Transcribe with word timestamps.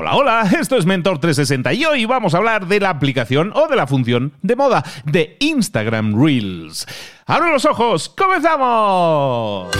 Hola, 0.00 0.14
hola, 0.14 0.48
esto 0.60 0.76
es 0.76 0.86
Mentor 0.86 1.18
360 1.18 1.72
y 1.72 1.84
hoy 1.84 2.04
vamos 2.04 2.32
a 2.32 2.36
hablar 2.36 2.68
de 2.68 2.78
la 2.78 2.88
aplicación 2.88 3.50
o 3.52 3.66
de 3.66 3.74
la 3.74 3.88
función 3.88 4.32
de 4.42 4.54
moda 4.54 4.84
de 5.04 5.36
Instagram 5.40 6.24
Reels. 6.24 6.86
¡Abro 7.26 7.50
los 7.50 7.64
ojos! 7.64 8.08
¡Comenzamos! 8.08 9.76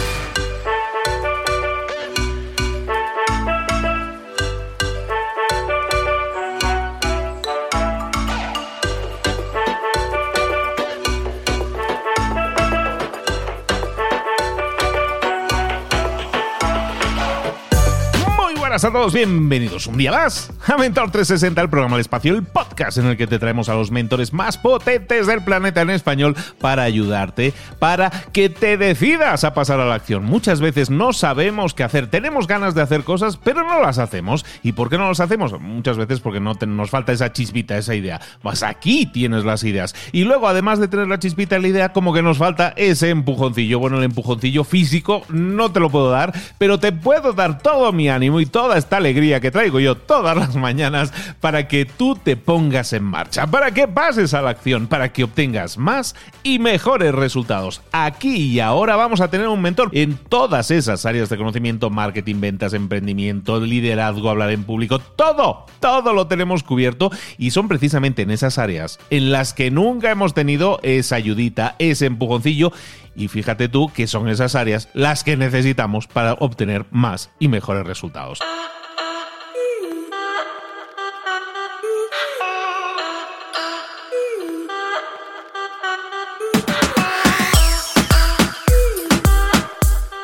A 18.83 18.91
todos, 18.93 19.13
bienvenidos 19.13 19.87
un 19.87 19.97
día 19.97 20.11
más 20.11 20.53
a 20.65 20.77
Mentor 20.77 21.11
360, 21.11 21.59
el 21.59 21.69
programa 21.69 21.97
del 21.97 22.01
espacio, 22.01 22.33
el 22.33 22.43
podcast 22.43 22.97
en 22.97 23.07
el 23.07 23.17
que 23.17 23.27
te 23.27 23.37
traemos 23.37 23.67
a 23.67 23.73
los 23.73 23.91
mentores 23.91 24.31
más 24.31 24.57
potentes 24.57 25.27
del 25.27 25.43
planeta 25.43 25.81
en 25.81 25.89
español 25.89 26.33
para 26.61 26.83
ayudarte, 26.83 27.53
para 27.79 28.09
que 28.09 28.47
te 28.47 28.77
decidas 28.77 29.43
a 29.43 29.53
pasar 29.53 29.81
a 29.81 29.85
la 29.85 29.95
acción. 29.95 30.23
Muchas 30.23 30.61
veces 30.61 30.89
no 30.89 31.11
sabemos 31.11 31.73
qué 31.73 31.83
hacer, 31.83 32.07
tenemos 32.07 32.47
ganas 32.47 32.73
de 32.73 32.81
hacer 32.81 33.03
cosas, 33.03 33.35
pero 33.35 33.67
no 33.67 33.81
las 33.81 33.97
hacemos. 33.97 34.45
¿Y 34.63 34.71
por 34.71 34.89
qué 34.89 34.97
no 34.97 35.09
las 35.09 35.19
hacemos? 35.19 35.59
Muchas 35.59 35.97
veces 35.97 36.21
porque 36.21 36.39
no 36.39 36.53
nos 36.53 36.89
falta 36.89 37.11
esa 37.11 37.33
chispita, 37.33 37.77
esa 37.77 37.95
idea. 37.95 38.21
Pues 38.41 38.63
aquí 38.63 39.07
tienes 39.07 39.43
las 39.43 39.63
ideas. 39.65 39.93
Y 40.13 40.23
luego, 40.23 40.47
además 40.47 40.79
de 40.79 40.87
tener 40.87 41.07
la 41.07 41.19
chispita 41.19 41.59
la 41.59 41.67
idea, 41.67 41.91
como 41.91 42.13
que 42.13 42.21
nos 42.21 42.37
falta 42.37 42.73
ese 42.77 43.09
empujoncillo. 43.09 43.79
Bueno, 43.79 43.97
el 43.97 44.05
empujoncillo 44.05 44.63
físico 44.63 45.23
no 45.27 45.71
te 45.71 45.81
lo 45.81 45.89
puedo 45.89 46.11
dar, 46.11 46.33
pero 46.57 46.79
te 46.79 46.93
puedo 46.93 47.33
dar 47.33 47.57
todo 47.57 47.91
mi 47.91 48.07
ánimo 48.07 48.39
y 48.39 48.45
todo 48.45 48.68
toda 48.69 48.77
esta 48.77 48.97
alegría 48.97 49.39
que 49.39 49.49
traigo 49.49 49.79
yo 49.79 49.95
todas 49.95 50.37
las 50.37 50.55
mañanas 50.55 51.11
para 51.39 51.67
que 51.67 51.85
tú 51.85 52.15
te 52.15 52.37
pongas 52.37 52.93
en 52.93 53.03
marcha, 53.03 53.47
para 53.47 53.71
que 53.71 53.87
pases 53.87 54.35
a 54.35 54.43
la 54.43 54.51
acción, 54.51 54.85
para 54.85 55.11
que 55.11 55.23
obtengas 55.23 55.79
más 55.79 56.15
y 56.43 56.59
mejores 56.59 57.15
resultados. 57.15 57.81
Aquí 57.91 58.35
y 58.35 58.59
ahora 58.59 58.95
vamos 58.95 59.21
a 59.21 59.31
tener 59.31 59.47
un 59.47 59.59
mentor 59.59 59.89
en 59.93 60.17
todas 60.17 60.69
esas 60.69 61.07
áreas 61.07 61.29
de 61.29 61.37
conocimiento, 61.37 61.89
marketing, 61.89 62.41
ventas, 62.41 62.73
emprendimiento, 62.73 63.59
liderazgo, 63.59 64.29
hablar 64.29 64.51
en 64.51 64.63
público, 64.63 64.99
todo, 64.99 65.65
todo 65.79 66.13
lo 66.13 66.27
tenemos 66.27 66.61
cubierto 66.61 67.09
y 67.39 67.49
son 67.49 67.67
precisamente 67.67 68.21
en 68.21 68.29
esas 68.29 68.59
áreas 68.59 68.99
en 69.09 69.31
las 69.31 69.55
que 69.55 69.71
nunca 69.71 70.11
hemos 70.11 70.35
tenido 70.35 70.79
esa 70.83 71.15
ayudita, 71.15 71.75
ese 71.79 72.05
empujoncillo 72.05 72.71
y 73.19 73.27
fíjate 73.27 73.67
tú 73.67 73.91
que 73.93 74.07
son 74.07 74.29
esas 74.29 74.55
áreas 74.55 74.87
las 74.93 75.25
que 75.25 75.35
necesitamos 75.35 76.07
para 76.07 76.33
obtener 76.33 76.85
más 76.89 77.29
y 77.37 77.49
mejores 77.49 77.85
resultados. 77.85 78.39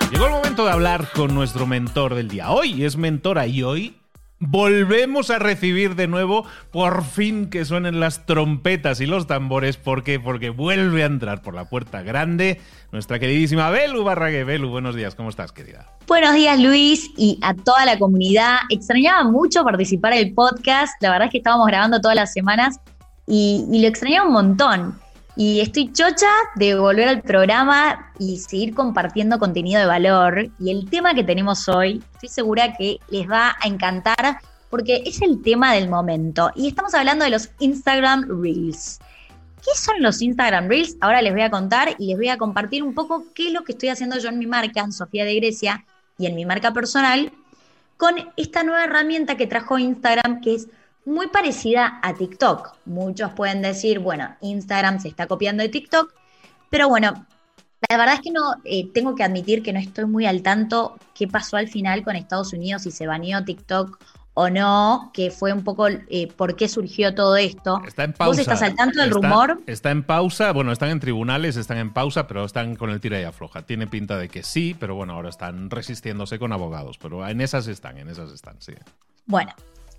Llegó 0.09 0.27
el 0.27 0.31
momento 0.31 0.63
de 0.63 0.71
hablar 0.71 1.09
con 1.13 1.35
nuestro 1.35 1.67
mentor 1.67 2.15
del 2.15 2.29
día. 2.29 2.49
Hoy 2.49 2.85
es 2.85 2.95
mentora 2.95 3.45
y 3.45 3.61
hoy 3.61 3.97
Volvemos 4.39 5.29
a 5.29 5.39
recibir 5.39 5.95
de 5.95 6.07
nuevo, 6.07 6.45
por 6.71 7.05
fin 7.05 7.49
que 7.49 7.63
suenen 7.63 8.01
las 8.01 8.25
trompetas 8.25 8.99
y 8.99 9.05
los 9.05 9.27
tambores. 9.27 9.77
¿Por 9.77 10.03
qué? 10.03 10.19
Porque 10.19 10.49
vuelve 10.49 11.03
a 11.03 11.05
entrar 11.05 11.41
por 11.41 11.53
la 11.53 11.69
puerta 11.69 12.01
grande 12.01 12.59
nuestra 12.91 13.17
queridísima 13.17 13.69
Belu 13.69 14.03
Barrague. 14.03 14.43
Belu, 14.43 14.69
buenos 14.69 14.93
días, 14.93 15.15
¿cómo 15.15 15.29
estás, 15.29 15.53
querida? 15.53 15.87
Buenos 16.05 16.33
días, 16.33 16.59
Luis, 16.59 17.09
y 17.15 17.39
a 17.41 17.53
toda 17.53 17.85
la 17.85 17.97
comunidad. 17.97 18.57
Extrañaba 18.69 19.23
mucho 19.23 19.63
participar 19.63 20.11
en 20.11 20.27
el 20.27 20.33
podcast. 20.33 20.93
La 21.01 21.11
verdad 21.11 21.27
es 21.27 21.31
que 21.31 21.37
estábamos 21.37 21.67
grabando 21.67 22.01
todas 22.01 22.15
las 22.15 22.33
semanas 22.33 22.81
y, 23.25 23.65
y 23.71 23.81
lo 23.81 23.87
extrañaba 23.87 24.27
un 24.27 24.33
montón. 24.33 25.04
Y 25.35 25.59
estoy 25.59 25.91
chocha 25.91 26.29
de 26.55 26.75
volver 26.75 27.09
al 27.09 27.21
programa 27.21 28.11
y 28.19 28.37
seguir 28.37 28.73
compartiendo 28.73 29.37
contenido 29.37 29.81
de 29.81 29.85
valor. 29.85 30.49
Y 30.59 30.71
el 30.71 30.89
tema 30.89 31.13
que 31.13 31.23
tenemos 31.23 31.67
hoy, 31.67 32.01
estoy 32.13 32.29
segura 32.29 32.73
que 32.77 32.99
les 33.09 33.29
va 33.29 33.55
a 33.61 33.67
encantar 33.67 34.39
porque 34.69 35.03
es 35.05 35.21
el 35.21 35.41
tema 35.41 35.73
del 35.73 35.89
momento. 35.89 36.51
Y 36.55 36.67
estamos 36.67 36.93
hablando 36.93 37.25
de 37.25 37.31
los 37.31 37.49
Instagram 37.59 38.41
Reels. 38.41 38.99
¿Qué 39.57 39.71
son 39.77 40.01
los 40.01 40.21
Instagram 40.21 40.67
Reels? 40.69 40.95
Ahora 41.01 41.21
les 41.21 41.33
voy 41.33 41.41
a 41.41 41.49
contar 41.49 41.95
y 41.97 42.07
les 42.07 42.17
voy 42.17 42.29
a 42.29 42.37
compartir 42.37 42.83
un 42.83 42.93
poco 42.93 43.25
qué 43.33 43.47
es 43.47 43.53
lo 43.53 43.63
que 43.63 43.73
estoy 43.73 43.89
haciendo 43.89 44.17
yo 44.19 44.29
en 44.29 44.39
mi 44.39 44.45
marca, 44.45 44.81
en 44.81 44.91
Sofía 44.93 45.25
de 45.25 45.35
Grecia, 45.35 45.85
y 46.17 46.27
en 46.27 46.35
mi 46.35 46.45
marca 46.45 46.73
personal, 46.73 47.31
con 47.97 48.15
esta 48.37 48.63
nueva 48.63 48.83
herramienta 48.83 49.35
que 49.35 49.47
trajo 49.47 49.79
Instagram, 49.79 50.41
que 50.41 50.55
es 50.55 50.67
muy 51.05 51.27
parecida 51.27 51.99
a 52.01 52.13
TikTok. 52.13 52.75
Muchos 52.85 53.31
pueden 53.33 53.61
decir, 53.61 53.99
bueno, 53.99 54.35
Instagram 54.41 54.99
se 54.99 55.07
está 55.07 55.27
copiando 55.27 55.63
de 55.63 55.69
TikTok, 55.69 56.13
pero 56.69 56.89
bueno, 56.89 57.25
la 57.89 57.97
verdad 57.97 58.15
es 58.15 58.21
que 58.21 58.31
no, 58.31 58.55
eh, 58.63 58.89
tengo 58.93 59.15
que 59.15 59.23
admitir 59.23 59.61
que 59.61 59.71
no 59.71 59.79
estoy 59.79 60.05
muy 60.05 60.25
al 60.25 60.41
tanto 60.41 60.97
qué 61.13 61.27
pasó 61.27 61.57
al 61.57 61.67
final 61.67 62.03
con 62.03 62.15
Estados 62.15 62.53
Unidos, 62.53 62.83
si 62.83 62.91
se 62.91 63.05
baneó 63.05 63.43
TikTok 63.43 63.99
o 64.37 64.49
no, 64.49 65.11
que 65.13 65.31
fue 65.31 65.53
un 65.53 65.63
poco 65.63 65.87
eh, 65.87 66.27
por 66.35 66.55
qué 66.57 66.67
surgió 66.67 67.15
todo 67.15 67.37
esto. 67.37 67.81
Está 67.87 68.03
en 68.03 68.13
pausa. 68.13 68.31
¿Vos 68.31 68.39
estás 68.39 68.61
al 68.63 68.75
tanto 68.75 68.99
del 68.99 69.11
rumor? 69.11 69.61
Está 69.65 69.91
en 69.91 70.03
pausa, 70.03 70.51
bueno, 70.51 70.73
están 70.73 70.89
en 70.89 70.99
tribunales, 70.99 71.55
están 71.55 71.77
en 71.77 71.93
pausa, 71.93 72.27
pero 72.27 72.43
están 72.43 72.75
con 72.75 72.89
el 72.89 72.99
tira 72.99 73.19
y 73.19 73.23
afloja. 73.23 73.61
Tiene 73.61 73.87
pinta 73.87 74.17
de 74.17 74.27
que 74.27 74.43
sí, 74.43 74.75
pero 74.77 74.93
bueno, 74.95 75.13
ahora 75.13 75.29
están 75.29 75.69
resistiéndose 75.69 76.37
con 76.37 76.51
abogados, 76.51 76.97
pero 76.97 77.25
en 77.25 77.39
esas 77.39 77.67
están, 77.67 77.97
en 77.97 78.09
esas 78.09 78.31
están, 78.33 78.59
sí. 78.59 78.73
Bueno, 79.25 79.53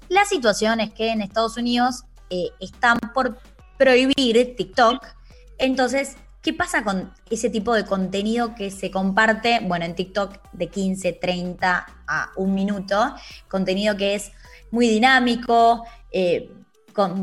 la 0.08 0.24
situación 0.24 0.80
es 0.80 0.92
que 0.92 1.10
en 1.10 1.20
Estados 1.20 1.56
Unidos 1.56 2.04
eh, 2.30 2.50
están 2.60 2.98
por 3.14 3.38
prohibir 3.78 4.56
TikTok. 4.56 5.04
Entonces, 5.58 6.16
¿qué 6.42 6.52
pasa 6.52 6.84
con 6.84 7.12
ese 7.30 7.50
tipo 7.50 7.74
de 7.74 7.84
contenido 7.84 8.54
que 8.54 8.70
se 8.70 8.90
comparte? 8.90 9.60
Bueno, 9.62 9.84
en 9.84 9.94
TikTok 9.94 10.38
de 10.52 10.68
15, 10.68 11.12
30 11.14 11.86
a 12.06 12.30
un 12.36 12.54
minuto. 12.54 13.14
Contenido 13.48 13.96
que 13.96 14.14
es 14.14 14.32
muy 14.70 14.88
dinámico, 14.88 15.84
eh, 16.12 16.50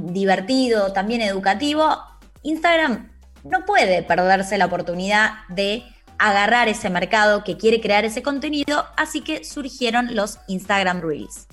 divertido, 0.04 0.94
también 0.94 1.22
educativo. 1.22 1.98
Instagram 2.44 3.12
no 3.44 3.66
puede 3.66 4.04
perderse 4.04 4.58
la 4.58 4.66
oportunidad 4.66 5.48
de 5.50 5.84
agarrar 6.18 6.70
ese 6.70 6.90
mercado 6.90 7.44
que 7.44 7.58
quiere 7.58 7.82
crear 7.82 8.06
ese 8.06 8.24
contenido, 8.24 8.86
así 8.96 9.22
que 9.22 9.44
surgieron 9.44 10.16
los 10.16 10.40
Instagram 10.48 11.02
Reels 11.02 11.48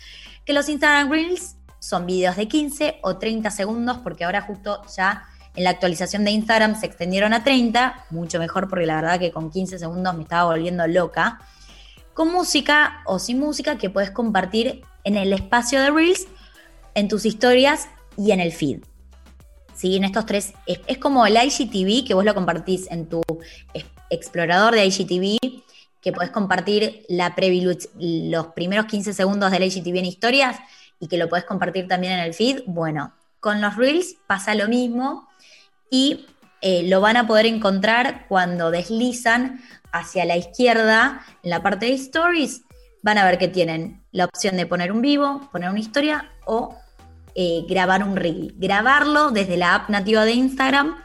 que 0.45 0.53
los 0.53 0.69
Instagram 0.69 1.11
Reels 1.11 1.57
son 1.79 2.07
videos 2.07 2.37
de 2.37 2.49
15 2.49 3.01
o 3.03 3.17
30 3.17 3.51
segundos, 3.51 3.99
porque 3.99 4.25
ahora 4.25 4.43
justo 4.43 4.83
ya 4.97 5.25
en 5.57 5.65
la 5.65 5.71
actualización 5.71 6.25
de 6.25 6.31
Instagram 6.31 6.79
se 6.79 6.87
extendieron 6.87 7.33
a 7.33 7.43
30, 7.43 8.07
mucho 8.11 8.39
mejor 8.39 8.69
porque 8.69 8.87
la 8.87 8.97
verdad 8.97 9.19
que 9.19 9.33
con 9.33 9.51
15 9.51 9.79
segundos 9.79 10.15
me 10.15 10.23
estaba 10.23 10.45
volviendo 10.45 10.87
loca, 10.87 11.41
con 12.15 12.33
música 12.33 13.03
o 13.07 13.19
sin 13.19 13.41
música 13.41 13.79
que 13.79 13.91
puedes 13.91 14.11
compartir 14.11 14.83
en 15.05 15.17
el 15.17 15.33
espacio 15.33 15.81
de 15.81 15.91
Reels, 15.91 16.27
en 16.95 17.09
tus 17.09 17.25
historias 17.25 17.89
y 18.17 18.33
en 18.33 18.41
el 18.41 18.53
feed. 18.53 18.83
¿Sí? 19.75 19.97
En 19.97 20.05
estos 20.05 20.27
tres, 20.27 20.53
es, 20.67 20.81
es 20.87 20.99
como 20.99 21.27
el 21.27 21.37
IGTV 21.37 22.07
que 22.07 22.13
vos 22.13 22.25
lo 22.25 22.35
compartís 22.35 22.91
en 22.91 23.09
tu 23.09 23.23
explorador 24.11 24.75
de 24.75 24.85
IGTV 24.85 25.39
que 26.01 26.13
puedes 26.13 26.31
compartir 26.31 27.05
la 27.09 27.35
los 27.99 28.47
primeros 28.49 28.87
15 28.87 29.13
segundos 29.13 29.51
del 29.51 29.65
IGTV 29.65 29.99
en 29.99 30.07
historias 30.07 30.59
y 30.99 31.09
que 31.09 31.17
lo 31.17 31.29
puedes 31.29 31.45
compartir 31.45 31.89
también 31.89 32.15
en 32.15 32.21
el 32.21 32.35
feed. 32.35 32.63
Bueno, 32.67 33.15
con 33.41 33.61
los 33.61 33.77
Reels 33.77 34.17
pasa 34.27 34.55
lo 34.55 34.69
mismo 34.69 35.29
y 35.91 36.27
eh, 36.61 36.83
lo 36.89 37.01
van 37.01 37.17
a 37.17 37.27
poder 37.27 37.47
encontrar 37.47 38.27
cuando 38.29 38.71
deslizan 38.71 39.61
hacia 39.93 40.25
la 40.25 40.37
izquierda 40.37 41.25
en 41.43 41.51
la 41.51 41.63
parte 41.63 41.87
de 41.87 41.95
Stories. 41.95 42.63
Van 43.03 43.19
a 43.19 43.25
ver 43.25 43.39
que 43.39 43.49
tienen 43.49 44.05
la 44.13 44.27
opción 44.27 44.57
de 44.57 44.67
poner 44.67 44.93
un 44.93 45.01
vivo, 45.01 45.49
poner 45.53 45.71
una 45.71 45.81
historia 45.81 46.31
o 46.45 46.77
eh, 47.35 47.65
grabar 47.69 48.05
un 48.05 48.17
reel. 48.17 48.55
Grabarlo 48.59 49.31
desde 49.31 49.57
la 49.57 49.75
app 49.75 49.89
nativa 49.89 50.25
de 50.25 50.33
Instagram 50.33 50.97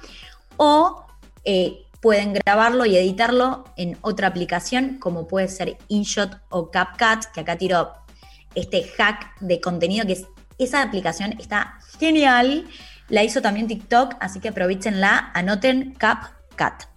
o 0.57 1.05
eh, 1.45 1.84
pueden 2.05 2.33
grabarlo 2.33 2.85
y 2.85 2.95
editarlo 2.95 3.63
en 3.77 3.97
otra 4.01 4.27
aplicación 4.27 4.99
como 4.99 5.27
puede 5.27 5.47
ser 5.47 5.79
InShot 5.87 6.39
o 6.49 6.69
CapCut, 6.69 7.31
que 7.33 7.41
acá 7.41 7.57
tiro 7.57 7.93
este 8.53 8.83
hack 8.83 9.39
de 9.39 9.59
contenido 9.59 10.05
que 10.05 10.13
es, 10.13 10.27
esa 10.59 10.83
aplicación 10.83 11.33
está 11.39 11.79
genial. 11.97 12.67
La 13.09 13.23
hizo 13.23 13.41
también 13.41 13.65
TikTok, 13.65 14.17
así 14.19 14.39
que 14.39 14.49
aprovechenla, 14.49 15.31
anoten 15.33 15.95
CapCut. 15.95 16.87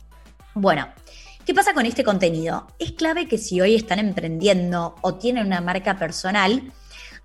Bueno, 0.52 0.88
¿qué 1.46 1.54
pasa 1.54 1.72
con 1.72 1.86
este 1.86 2.04
contenido? 2.04 2.66
Es 2.78 2.92
clave 2.92 3.26
que 3.26 3.38
si 3.38 3.62
hoy 3.62 3.76
están 3.76 4.00
emprendiendo 4.00 4.94
o 5.00 5.14
tienen 5.14 5.46
una 5.46 5.62
marca 5.62 5.96
personal, 5.96 6.70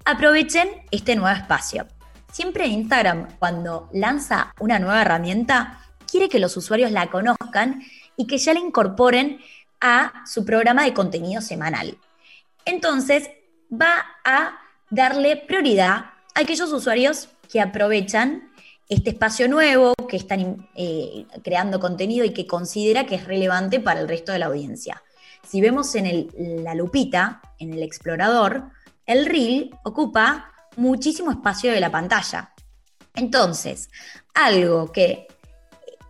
aprovechen 0.05 0.69
este 0.89 1.17
nuevo 1.17 1.35
espacio. 1.35 1.85
Siempre 2.31 2.65
Instagram, 2.65 3.27
cuando 3.39 3.89
lanza 3.91 4.53
una 4.61 4.79
nueva 4.79 5.01
herramienta, 5.01 5.82
quiere 6.13 6.29
que 6.29 6.37
los 6.37 6.55
usuarios 6.57 6.91
la 6.91 7.09
conozcan 7.09 7.81
y 8.15 8.27
que 8.27 8.37
ya 8.37 8.53
la 8.53 8.59
incorporen 8.59 9.39
a 9.81 10.23
su 10.27 10.45
programa 10.45 10.83
de 10.83 10.93
contenido 10.93 11.41
semanal. 11.41 11.97
Entonces, 12.65 13.31
va 13.71 14.05
a 14.23 14.59
darle 14.91 15.37
prioridad 15.37 16.11
a 16.35 16.41
aquellos 16.41 16.71
usuarios 16.71 17.29
que 17.51 17.59
aprovechan 17.59 18.51
este 18.87 19.09
espacio 19.09 19.49
nuevo, 19.49 19.95
que 20.07 20.17
están 20.17 20.69
eh, 20.75 21.25
creando 21.43 21.79
contenido 21.79 22.23
y 22.25 22.31
que 22.31 22.45
considera 22.45 23.07
que 23.07 23.15
es 23.15 23.25
relevante 23.25 23.79
para 23.79 23.99
el 23.99 24.07
resto 24.07 24.31
de 24.33 24.37
la 24.37 24.45
audiencia. 24.45 25.01
Si 25.49 25.61
vemos 25.61 25.95
en 25.95 26.63
la 26.63 26.75
lupita, 26.75 27.41
en 27.57 27.73
el 27.73 27.81
explorador, 27.81 28.65
el 29.07 29.25
reel 29.25 29.71
ocupa 29.83 30.51
muchísimo 30.75 31.31
espacio 31.31 31.71
de 31.71 31.79
la 31.79 31.91
pantalla. 31.91 32.53
Entonces, 33.15 33.89
algo 34.35 34.91
que 34.91 35.27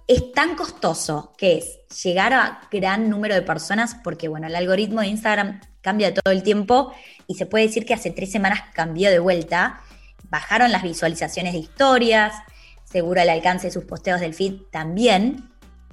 es 0.08 0.32
tan 0.34 0.56
costoso 0.56 1.34
que 1.38 1.58
es 1.58 1.80
llegar 2.04 2.34
a 2.34 2.62
gran 2.72 3.10
número 3.10 3.36
de 3.36 3.42
personas, 3.42 3.96
porque 4.04 4.28
bueno, 4.28 4.48
el 4.48 4.56
algoritmo 4.56 5.02
de 5.02 5.08
Instagram 5.08 5.62
cambia 5.82 6.14
todo 6.14 6.32
el 6.34 6.44
tiempo 6.44 6.94
y 7.28 7.36
se 7.36 7.46
puede 7.46 7.68
decir 7.68 7.86
que 7.86 7.94
hace 7.94 8.12
tres 8.12 8.32
semanas 8.32 8.62
cambió 8.74 9.10
de 9.10 9.20
vuelta. 9.20 9.82
Bajaron 10.30 10.72
las 10.72 10.84
visualizaciones 10.84 11.54
de 11.54 11.60
historias, 11.60 12.34
seguro 12.84 13.22
el 13.22 13.30
alcance 13.30 13.68
de 13.68 13.74
sus 13.74 13.86
posteos 13.86 14.20
del 14.20 14.34
feed 14.34 14.56
también. 14.72 15.50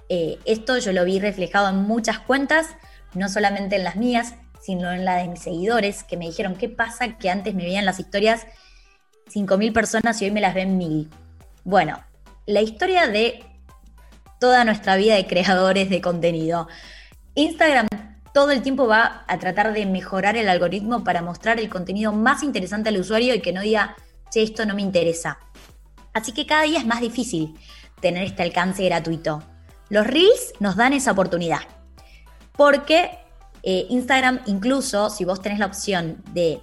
Eh, 0.08 0.38
esto 0.44 0.78
yo 0.78 0.92
lo 0.92 1.04
vi 1.04 1.20
reflejado 1.20 1.68
en 1.68 1.76
muchas 1.76 2.18
cuentas, 2.18 2.68
no 3.14 3.28
solamente 3.28 3.76
en 3.76 3.84
las 3.84 3.96
mías, 3.96 4.34
sino 4.60 4.92
en 4.92 5.04
la 5.04 5.16
de 5.16 5.28
mis 5.28 5.40
seguidores, 5.40 6.04
que 6.04 6.16
me 6.16 6.26
dijeron, 6.26 6.56
¿qué 6.56 6.68
pasa 6.68 7.16
que 7.16 7.30
antes 7.30 7.54
me 7.54 7.64
veían 7.64 7.86
las 7.86 8.00
historias 8.00 8.46
5.000 9.32 9.72
personas 9.72 10.20
y 10.20 10.26
hoy 10.26 10.30
me 10.32 10.40
las 10.40 10.54
ven 10.54 10.78
1.000? 10.78 11.08
Bueno, 11.64 12.02
la 12.46 12.60
historia 12.60 13.06
de 13.06 13.44
toda 14.40 14.64
nuestra 14.64 14.96
vida 14.96 15.14
de 15.14 15.26
creadores 15.26 15.90
de 15.90 16.00
contenido. 16.00 16.66
Instagram 17.34 17.87
todo 18.32 18.50
el 18.50 18.62
tiempo 18.62 18.87
va 18.87 19.25
a 19.26 19.38
tratar 19.38 19.72
de 19.72 19.87
mejorar 19.87 20.37
el 20.37 20.48
algoritmo 20.48 21.04
para 21.04 21.22
mostrar 21.22 21.58
el 21.58 21.69
contenido 21.69 22.12
más 22.12 22.42
interesante 22.42 22.88
al 22.88 22.98
usuario 22.98 23.34
y 23.34 23.40
que 23.40 23.52
no 23.52 23.60
diga, 23.60 23.96
che, 24.31 24.42
esto 24.42 24.64
no 24.64 24.75
me 24.75 24.82
interesa. 24.82 25.38
Así 26.12 26.32
que 26.32 26.46
cada 26.46 26.62
día 26.62 26.78
es 26.78 26.87
más 26.87 27.00
difícil 27.00 27.54
tener 28.00 28.25
este 28.25 28.42
alcance 28.42 28.84
gratuito. 28.84 29.42
Los 29.88 30.06
Reels 30.06 30.52
nos 30.60 30.76
dan 30.76 30.93
esa 30.93 31.12
oportunidad. 31.12 31.60
Porque 32.56 33.19
eh, 33.62 33.86
Instagram, 33.90 34.40
incluso 34.46 35.10
si 35.10 35.25
vos 35.25 35.40
tenés 35.43 35.58
la 35.58 35.66
opción 35.66 36.22
de 36.32 36.60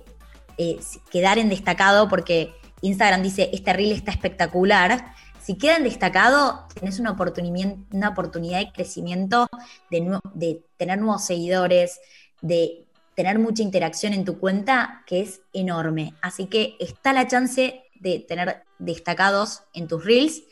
eh, 0.57 0.80
quedar 1.12 1.38
en 1.38 1.50
destacado, 1.50 2.07
porque 2.07 2.53
Instagram 2.81 3.23
dice, 3.23 3.50
este 3.53 3.73
Reel 3.73 3.91
está 3.91 4.12
espectacular, 4.12 5.13
si 5.47 5.57
queda 5.57 5.77
en 5.77 5.85
destacado, 5.85 6.67
tenés 6.77 6.99
una 6.99 7.11
oportunidad, 7.11 7.77
una 7.94 8.09
oportunidad 8.09 8.59
de 8.59 8.73
crecimiento, 8.73 9.47
de, 9.89 10.19
de 10.33 10.61
tener 10.75 10.99
nuevos 10.99 11.23
seguidores, 11.23 12.01
de 12.41 12.85
tener 13.15 13.39
mucha 13.39 13.63
interacción 13.63 14.11
en 14.11 14.25
tu 14.25 14.39
cuenta, 14.39 15.05
que 15.07 15.21
es 15.21 15.39
enorme. 15.53 16.13
Así 16.21 16.47
que 16.47 16.75
está 16.81 17.13
la 17.13 17.29
chance 17.29 17.81
de 18.01 18.19
tener 18.19 18.63
destacados 18.77 19.63
en 19.73 19.88
tus 19.88 20.03
reels 20.03 20.44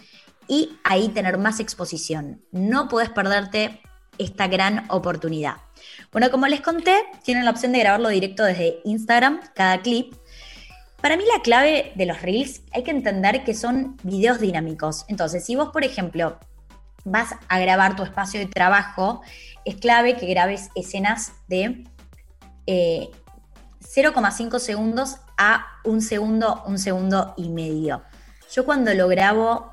y 0.48 0.78
ahí 0.86 1.10
tener 1.10 1.38
más 1.38 1.60
exposición. 1.60 2.42
No 2.54 2.88
podés 2.88 3.10
perderte 3.10 3.82
esta 4.18 4.48
gran 4.48 4.86
oportunidad. 4.90 5.58
Bueno, 6.14 6.32
como 6.32 6.48
les 6.48 6.62
conté, 6.62 7.04
tienen 7.22 7.44
la 7.44 7.52
opción 7.52 7.74
de 7.74 7.80
grabarlo 7.80 8.08
directo 8.08 8.46
desde 8.46 8.80
Instagram, 8.86 9.42
cada 9.56 9.82
clip, 9.82 10.14
para 11.02 11.18
mí 11.18 11.24
la 11.34 11.42
clave 11.42 11.92
de 11.96 12.06
los 12.06 12.22
reels 12.22 12.62
hay 12.74 12.84
que 12.84 12.92
entender 12.92 13.44
que 13.44 13.54
son 13.54 13.98
videos 14.04 14.40
dinámicos. 14.40 15.06
Entonces, 15.08 15.46
si 15.46 15.56
vos, 15.56 15.70
por 15.70 15.84
ejemplo, 15.84 16.40
vas 17.04 17.36
a 17.48 17.60
grabar 17.60 17.96
tu 17.96 18.04
espacio 18.04 18.40
de 18.40 18.48
trabajo, 18.48 19.22
es 19.64 19.76
clave 19.76 20.18
que 20.18 20.26
grabes 20.26 20.70
escenas 20.76 21.34
de 21.48 21.84
0,5 22.68 24.56
eh, 24.56 24.60
segundos 24.60 25.18
a 25.38 25.68
un 25.84 26.02
segundo, 26.02 26.64
un 26.66 26.80
segundo 26.80 27.34
y 27.38 27.50
medio. 27.50 28.04
Yo 28.52 28.66
cuando 28.66 28.94
lo 28.94 29.08
grabo 29.08 29.72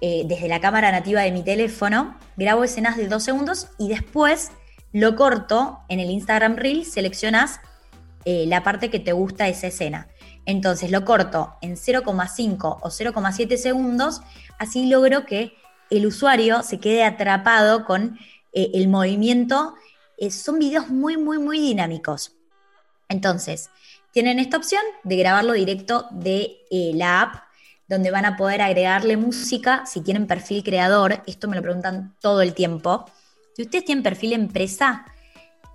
eh, 0.00 0.24
desde 0.26 0.48
la 0.48 0.60
cámara 0.60 0.90
nativa 0.92 1.22
de 1.22 1.32
mi 1.32 1.42
teléfono, 1.42 2.18
grabo 2.36 2.64
escenas 2.64 2.96
de 2.96 3.08
2 3.08 3.22
segundos 3.22 3.68
y 3.78 3.88
después 3.88 4.50
lo 4.92 5.16
corto 5.16 5.80
en 5.88 6.00
el 6.00 6.10
Instagram 6.10 6.56
Reel, 6.56 6.84
seleccionas 6.84 7.60
eh, 8.28 8.44
la 8.48 8.64
parte 8.64 8.90
que 8.90 8.98
te 8.98 9.12
gusta 9.12 9.44
de 9.44 9.50
esa 9.50 9.68
escena. 9.68 10.08
Entonces 10.46 10.90
lo 10.90 11.04
corto 11.04 11.54
en 11.62 11.76
0,5 11.76 12.78
o 12.82 12.88
0,7 12.88 13.56
segundos, 13.56 14.20
así 14.58 14.86
logro 14.86 15.24
que 15.24 15.54
el 15.90 16.06
usuario 16.06 16.64
se 16.64 16.80
quede 16.80 17.04
atrapado 17.04 17.84
con 17.84 18.18
eh, 18.52 18.72
el 18.74 18.88
movimiento. 18.88 19.76
Eh, 20.18 20.32
son 20.32 20.58
videos 20.58 20.88
muy, 20.88 21.16
muy, 21.16 21.38
muy 21.38 21.60
dinámicos. 21.60 22.34
Entonces, 23.08 23.70
tienen 24.10 24.40
esta 24.40 24.56
opción 24.56 24.82
de 25.04 25.18
grabarlo 25.18 25.52
directo 25.52 26.08
de 26.10 26.56
la 26.94 27.20
app, 27.20 27.34
donde 27.86 28.10
van 28.10 28.24
a 28.24 28.36
poder 28.36 28.60
agregarle 28.60 29.16
música 29.16 29.86
si 29.86 30.00
tienen 30.00 30.26
perfil 30.26 30.64
creador. 30.64 31.22
Esto 31.28 31.46
me 31.46 31.54
lo 31.54 31.62
preguntan 31.62 32.16
todo 32.20 32.42
el 32.42 32.54
tiempo. 32.54 33.04
Si 33.54 33.62
ustedes 33.62 33.84
tienen 33.84 34.02
perfil 34.02 34.32
empresa, 34.32 35.06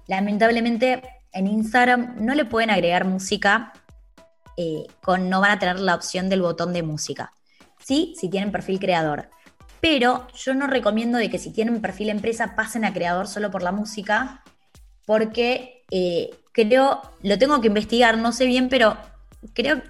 lamentablemente 0.08 1.21
en 1.34 1.48
Instagram 1.48 2.16
no 2.20 2.36
le 2.36 2.46
pueden 2.46 2.70
agregar 2.70 3.06
música 3.06 3.74
eh, 4.58 4.86
con, 5.02 5.30
no 5.30 5.42
van 5.42 5.52
a 5.52 5.60
tener 5.60 5.80
la 5.80 5.96
opción 5.96 6.30
del 6.30 6.42
botón 6.42 6.74
de 6.74 6.84
música. 6.84 7.34
Sí, 7.84 8.14
si 8.20 8.30
tienen 8.30 8.52
perfil 8.52 8.80
creador. 8.80 9.30
Pero 9.80 10.28
yo 10.36 10.54
no 10.54 10.68
recomiendo 10.68 11.18
de 11.18 11.30
que 11.30 11.40
si 11.40 11.52
tienen 11.52 11.82
perfil 11.82 12.10
empresa 12.10 12.56
pasen 12.56 12.86
a 12.86 12.94
creador 12.94 13.28
solo 13.28 13.50
por 13.50 13.64
la 13.64 13.72
música, 13.72 14.44
porque 15.06 15.84
eh, 15.90 16.30
creo, 16.52 17.02
lo 17.24 17.38
tengo 17.40 17.60
que 17.62 17.68
investigar, 17.68 18.18
no 18.18 18.32
sé 18.32 18.46
bien, 18.46 18.70
pero 18.70 18.98
creo, 19.54 19.82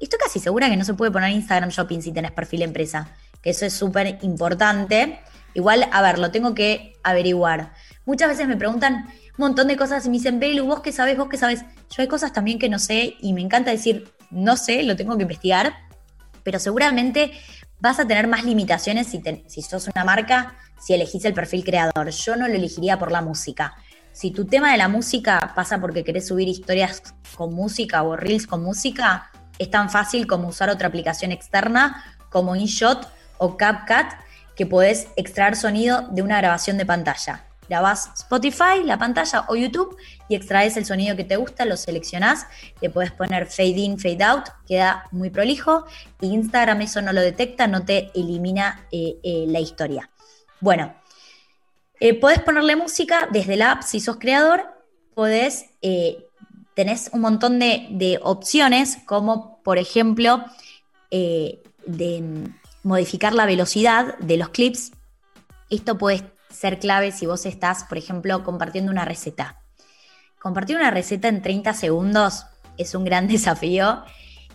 estoy 0.00 0.18
casi 0.18 0.38
segura 0.38 0.68
que 0.68 0.76
no 0.76 0.84
se 0.84 0.94
puede 0.94 1.10
poner 1.10 1.32
Instagram 1.32 1.70
Shopping 1.70 2.00
si 2.00 2.12
tenés 2.12 2.30
perfil 2.30 2.62
empresa, 2.62 3.08
que 3.42 3.50
eso 3.50 3.66
es 3.66 3.72
súper 3.72 4.18
importante. 4.22 5.18
Igual, 5.54 5.88
a 5.90 6.02
ver, 6.02 6.18
lo 6.18 6.30
tengo 6.30 6.54
que 6.54 6.92
averiguar. 7.02 7.72
Muchas 8.04 8.28
veces 8.28 8.46
me 8.46 8.56
preguntan, 8.56 9.06
un 9.06 9.25
montón 9.38 9.68
de 9.68 9.76
cosas 9.76 10.06
y 10.06 10.08
me 10.08 10.14
dicen, 10.14 10.40
Belu, 10.40 10.66
vos 10.66 10.80
qué 10.80 10.92
sabes, 10.92 11.16
vos 11.16 11.28
qué 11.28 11.36
sabes. 11.36 11.64
Yo 11.90 12.02
hay 12.02 12.08
cosas 12.08 12.32
también 12.32 12.58
que 12.58 12.68
no 12.68 12.78
sé 12.78 13.16
y 13.20 13.32
me 13.32 13.40
encanta 13.40 13.70
decir, 13.70 14.12
no 14.30 14.56
sé, 14.56 14.82
lo 14.82 14.96
tengo 14.96 15.16
que 15.16 15.22
investigar, 15.22 15.74
pero 16.42 16.58
seguramente 16.58 17.32
vas 17.80 18.00
a 18.00 18.06
tener 18.06 18.26
más 18.26 18.44
limitaciones 18.44 19.08
si, 19.08 19.22
si 19.46 19.62
sos 19.62 19.88
una 19.88 20.04
marca, 20.04 20.56
si 20.80 20.94
elegís 20.94 21.24
el 21.24 21.34
perfil 21.34 21.64
creador. 21.64 22.10
Yo 22.10 22.36
no 22.36 22.48
lo 22.48 22.54
elegiría 22.54 22.98
por 22.98 23.12
la 23.12 23.22
música. 23.22 23.76
Si 24.12 24.30
tu 24.30 24.46
tema 24.46 24.72
de 24.72 24.78
la 24.78 24.88
música 24.88 25.52
pasa 25.54 25.80
porque 25.80 26.02
querés 26.02 26.28
subir 26.28 26.48
historias 26.48 27.02
con 27.36 27.54
música 27.54 28.02
o 28.02 28.16
reels 28.16 28.46
con 28.46 28.62
música, 28.62 29.30
es 29.58 29.70
tan 29.70 29.90
fácil 29.90 30.26
como 30.26 30.48
usar 30.48 30.70
otra 30.70 30.88
aplicación 30.88 31.32
externa 31.32 32.02
como 32.30 32.56
InShot 32.56 33.08
o 33.38 33.56
CapCut 33.56 34.06
que 34.54 34.66
podés 34.66 35.08
extraer 35.16 35.56
sonido 35.56 36.08
de 36.10 36.22
una 36.22 36.38
grabación 36.38 36.78
de 36.78 36.86
pantalla 36.86 37.44
grabás 37.68 38.10
Spotify, 38.14 38.82
la 38.84 38.98
pantalla 38.98 39.46
o 39.48 39.56
YouTube 39.56 39.96
y 40.28 40.34
extraes 40.34 40.76
el 40.76 40.84
sonido 40.84 41.16
que 41.16 41.24
te 41.24 41.36
gusta, 41.36 41.64
lo 41.64 41.76
seleccionás, 41.76 42.46
le 42.80 42.90
puedes 42.90 43.12
poner 43.12 43.46
fade 43.46 43.68
in, 43.70 43.98
fade 43.98 44.22
out, 44.24 44.44
queda 44.66 45.04
muy 45.12 45.30
prolijo 45.30 45.86
Instagram 46.20 46.82
eso 46.82 47.02
no 47.02 47.12
lo 47.12 47.20
detecta, 47.20 47.66
no 47.66 47.84
te 47.84 48.10
elimina 48.14 48.86
eh, 48.90 49.16
eh, 49.22 49.44
la 49.48 49.60
historia. 49.60 50.10
Bueno, 50.60 50.94
eh, 52.00 52.14
podés 52.14 52.40
ponerle 52.40 52.76
música 52.76 53.28
desde 53.30 53.56
la 53.56 53.72
app 53.72 53.82
si 53.82 54.00
sos 54.00 54.16
creador, 54.16 54.64
podés, 55.14 55.66
tenés 56.74 57.10
un 57.12 57.20
montón 57.20 57.58
de, 57.58 57.86
de, 57.90 58.18
opciones 58.22 58.98
como 59.06 59.62
por 59.62 59.78
ejemplo 59.78 60.44
de 61.10 62.44
modificar 62.82 63.32
la 63.32 63.46
velocidad 63.46 64.18
de 64.18 64.36
los 64.36 64.50
clips. 64.50 64.92
Esto 65.70 65.96
puede 65.96 66.16
ser 66.56 66.78
clave 66.78 67.12
si 67.12 67.26
vos 67.26 67.46
estás, 67.46 67.84
por 67.84 67.98
ejemplo, 67.98 68.42
compartiendo 68.42 68.90
una 68.90 69.04
receta. 69.04 69.60
Compartir 70.40 70.76
una 70.76 70.90
receta 70.90 71.28
en 71.28 71.42
30 71.42 71.74
segundos 71.74 72.46
es 72.78 72.94
un 72.94 73.04
gran 73.04 73.28
desafío. 73.28 74.02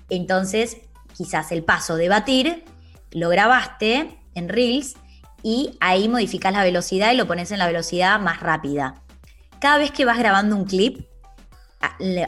Entonces, 0.09 0.77
quizás 1.15 1.51
el 1.51 1.63
paso 1.63 1.95
de 1.95 2.09
batir 2.09 2.65
lo 3.11 3.29
grabaste 3.29 4.17
en 4.35 4.49
Reels 4.49 4.95
y 5.43 5.77
ahí 5.79 6.07
modificas 6.07 6.53
la 6.53 6.63
velocidad 6.63 7.11
y 7.11 7.17
lo 7.17 7.27
pones 7.27 7.51
en 7.51 7.59
la 7.59 7.67
velocidad 7.67 8.19
más 8.19 8.39
rápida. 8.39 8.95
Cada 9.59 9.77
vez 9.77 9.91
que 9.91 10.05
vas 10.05 10.17
grabando 10.17 10.55
un 10.55 10.65
clip, 10.65 11.05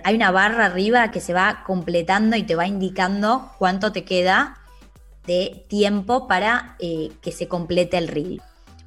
hay 0.04 0.16
una 0.16 0.32
barra 0.32 0.66
arriba 0.66 1.12
que 1.12 1.20
se 1.22 1.34
va 1.34 1.64
completando 1.66 2.36
y 2.36 2.44
te 2.44 2.56
va 2.56 2.68
indicando 2.68 3.52
cuánto 3.58 3.92
te 3.92 4.04
queda 4.04 4.60
de 5.26 5.66
tiempo 5.70 6.28
para 6.28 6.76
eh, 6.80 7.12
que 7.22 7.32
se 7.32 7.48
complete 7.48 7.98
el 7.98 8.08
reel. 8.08 8.42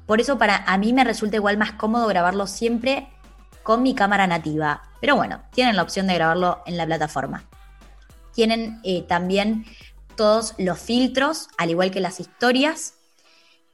Por 0.07 0.21
eso 0.21 0.37
para 0.37 0.63
a 0.65 0.77
mí 0.77 0.93
me 0.93 1.03
resulta 1.03 1.35
igual 1.35 1.57
más 1.57 1.73
cómodo 1.73 2.07
grabarlo 2.07 2.47
siempre 2.47 3.09
con 3.61 3.83
mi 3.83 3.93
cámara 3.93 4.25
nativa. 4.25 4.81
Pero 5.01 5.17
bueno, 5.17 5.43
tienen 5.51 5.75
la 5.75 5.83
opción 5.83 6.07
de 6.07 6.15
grabarlo 6.15 6.63
en 6.65 6.77
la 6.77 6.85
plataforma. 6.85 7.43
Tienen 8.33 8.79
eh, 8.83 9.03
también 9.03 9.65
todos 10.15 10.55
los 10.57 10.79
filtros, 10.79 11.49
al 11.57 11.69
igual 11.69 11.91
que 11.91 11.99
las 11.99 12.21
historias. 12.21 12.93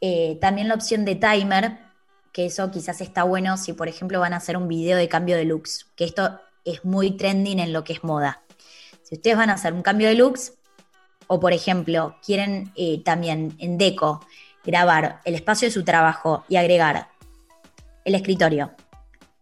Eh, 0.01 0.39
también 0.41 0.67
la 0.67 0.73
opción 0.73 1.05
de 1.05 1.15
timer, 1.15 1.77
que 2.31 2.47
eso 2.47 2.71
quizás 2.71 2.99
está 2.99 3.23
bueno 3.23 3.55
si 3.55 3.73
por 3.73 3.87
ejemplo 3.87 4.19
van 4.19 4.33
a 4.33 4.37
hacer 4.37 4.57
un 4.57 4.67
video 4.67 4.97
de 4.97 5.07
cambio 5.07 5.37
de 5.37 5.45
looks, 5.45 5.85
que 5.95 6.03
esto 6.03 6.41
es 6.65 6.83
muy 6.83 7.11
trending 7.11 7.59
en 7.59 7.71
lo 7.71 7.83
que 7.83 7.93
es 7.93 8.03
moda. 8.03 8.41
Si 9.03 9.15
ustedes 9.15 9.37
van 9.37 9.51
a 9.51 9.53
hacer 9.53 9.71
un 9.73 9.83
cambio 9.83 10.07
de 10.07 10.15
looks, 10.15 10.53
o 11.27 11.39
por 11.39 11.53
ejemplo, 11.53 12.17
quieren 12.25 12.71
eh, 12.75 13.01
también 13.03 13.55
en 13.59 13.77
Deco 13.77 14.25
grabar 14.65 15.19
el 15.25 15.35
espacio 15.35 15.67
de 15.67 15.71
su 15.71 15.83
trabajo 15.83 16.45
y 16.49 16.55
agregar 16.55 17.07
el 18.05 18.15
escritorio, 18.15 18.71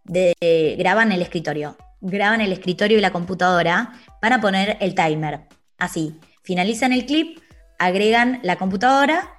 graban 0.06 1.12
el 1.12 1.22
escritorio, 1.22 1.78
graban 2.02 2.42
el 2.42 2.52
escritorio 2.52 2.98
y 2.98 3.02
la 3.02 3.12
computadora, 3.12 3.94
van 4.22 4.34
a 4.34 4.42
poner 4.42 4.78
el 4.82 4.96
timer, 4.96 5.42
así, 5.78 6.20
finalizan 6.44 6.92
el 6.92 7.06
clip, 7.06 7.40
agregan 7.80 8.40
la 8.44 8.58
computadora 8.58 9.38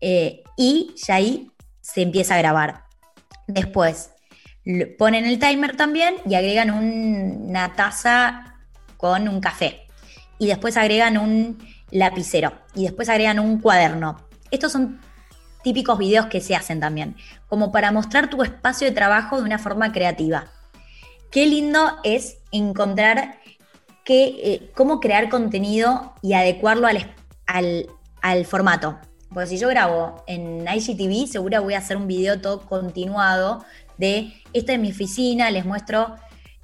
eh, 0.00 0.42
y 0.56 0.94
ya 0.96 1.16
ahí 1.16 1.50
se 1.80 2.02
empieza 2.02 2.34
a 2.34 2.38
grabar. 2.38 2.84
Después 3.46 4.10
ponen 4.98 5.24
el 5.24 5.38
timer 5.38 5.76
también 5.76 6.16
y 6.26 6.34
agregan 6.34 6.70
una 6.70 7.74
taza 7.74 8.56
con 8.96 9.28
un 9.28 9.40
café. 9.40 9.86
Y 10.38 10.46
después 10.46 10.76
agregan 10.76 11.18
un 11.18 11.58
lapicero. 11.90 12.52
Y 12.74 12.84
después 12.84 13.08
agregan 13.08 13.38
un 13.38 13.60
cuaderno. 13.60 14.28
Estos 14.50 14.72
son 14.72 15.00
típicos 15.62 15.98
videos 15.98 16.26
que 16.26 16.40
se 16.40 16.54
hacen 16.54 16.80
también, 16.80 17.16
como 17.48 17.72
para 17.72 17.92
mostrar 17.92 18.30
tu 18.30 18.42
espacio 18.42 18.86
de 18.86 18.94
trabajo 18.94 19.36
de 19.36 19.44
una 19.44 19.58
forma 19.58 19.92
creativa. 19.92 20.46
Qué 21.30 21.46
lindo 21.46 21.98
es 22.02 22.38
encontrar 22.50 23.40
eh, 24.12 24.72
cómo 24.74 24.98
crear 24.98 25.28
contenido 25.28 26.14
y 26.20 26.32
adecuarlo 26.32 26.88
al, 26.88 27.86
al 28.22 28.44
formato. 28.44 28.98
Porque 29.32 29.46
si 29.46 29.58
yo 29.58 29.68
grabo 29.68 30.24
en 30.26 30.66
IGTV, 30.66 31.28
seguro 31.28 31.62
voy 31.62 31.74
a 31.74 31.78
hacer 31.78 31.96
un 31.96 32.08
video 32.08 32.40
todo 32.40 32.60
continuado 32.62 33.64
de 33.98 34.32
esta 34.52 34.72
es 34.72 34.80
mi 34.80 34.90
oficina, 34.90 35.50
les 35.52 35.64
muestro, 35.64 36.16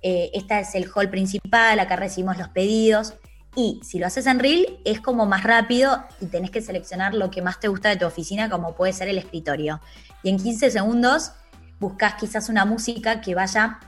eh, 0.03 0.31
esta 0.35 0.59
es 0.59 0.75
el 0.75 0.91
hall 0.93 1.09
principal, 1.09 1.79
acá 1.79 1.95
recibimos 1.95 2.37
los 2.37 2.49
pedidos. 2.49 3.15
Y 3.57 3.81
si 3.83 3.99
lo 3.99 4.07
haces 4.07 4.27
en 4.27 4.39
Reel, 4.39 4.79
es 4.85 5.01
como 5.01 5.25
más 5.25 5.43
rápido 5.43 6.05
y 6.21 6.27
tenés 6.27 6.51
que 6.51 6.61
seleccionar 6.61 7.15
lo 7.15 7.31
que 7.31 7.41
más 7.41 7.59
te 7.59 7.69
gusta 7.69 7.89
de 7.89 7.97
tu 7.97 8.05
oficina, 8.05 8.51
como 8.51 8.75
puede 8.75 8.93
ser 8.93 9.09
el 9.09 9.17
escritorio. 9.17 9.81
Y 10.23 10.29
en 10.29 10.37
15 10.37 10.71
segundos 10.71 11.33
buscas 11.81 12.15
quizás 12.15 12.51
una 12.51 12.67
música 12.67 13.23
que 13.23 13.35
vaya 13.35 13.81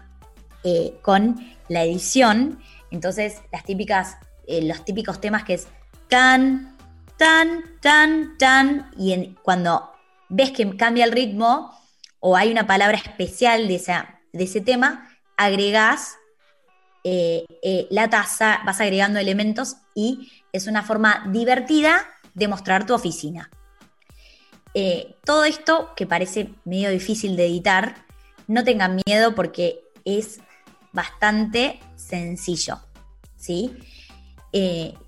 eh, 0.64 0.98
con 1.02 1.36
la 1.68 1.84
edición. 1.84 2.60
Entonces, 2.90 3.42
las 3.52 3.62
típicas, 3.64 4.16
eh, 4.46 4.62
los 4.62 4.86
típicos 4.86 5.20
temas 5.20 5.44
que 5.44 5.54
es 5.54 5.68
tan, 6.08 6.74
tan, 7.18 7.62
tan, 7.82 8.38
tan. 8.38 8.90
Y 8.96 9.34
cuando 9.42 9.92
ves 10.30 10.50
que 10.50 10.76
cambia 10.78 11.04
el 11.04 11.12
ritmo 11.12 11.78
o 12.20 12.36
hay 12.36 12.50
una 12.50 12.66
palabra 12.66 12.96
especial 12.96 13.68
de, 13.68 13.82
de 14.32 14.44
ese 14.44 14.62
tema, 14.62 15.10
agregás 15.36 16.16
eh, 17.10 17.46
eh, 17.62 17.86
la 17.88 18.10
taza, 18.10 18.60
vas 18.66 18.82
agregando 18.82 19.18
elementos 19.18 19.76
y 19.94 20.30
es 20.52 20.66
una 20.66 20.82
forma 20.82 21.24
divertida 21.32 22.04
de 22.34 22.48
mostrar 22.48 22.84
tu 22.84 22.92
oficina. 22.92 23.50
Eh, 24.74 25.16
todo 25.24 25.44
esto 25.44 25.94
que 25.96 26.06
parece 26.06 26.50
medio 26.66 26.90
difícil 26.90 27.34
de 27.34 27.46
editar, 27.46 28.04
no 28.46 28.62
tengan 28.62 29.00
miedo 29.06 29.34
porque 29.34 29.80
es 30.04 30.40
bastante 30.92 31.80
sencillo. 31.96 32.78
¿sí? 33.36 33.74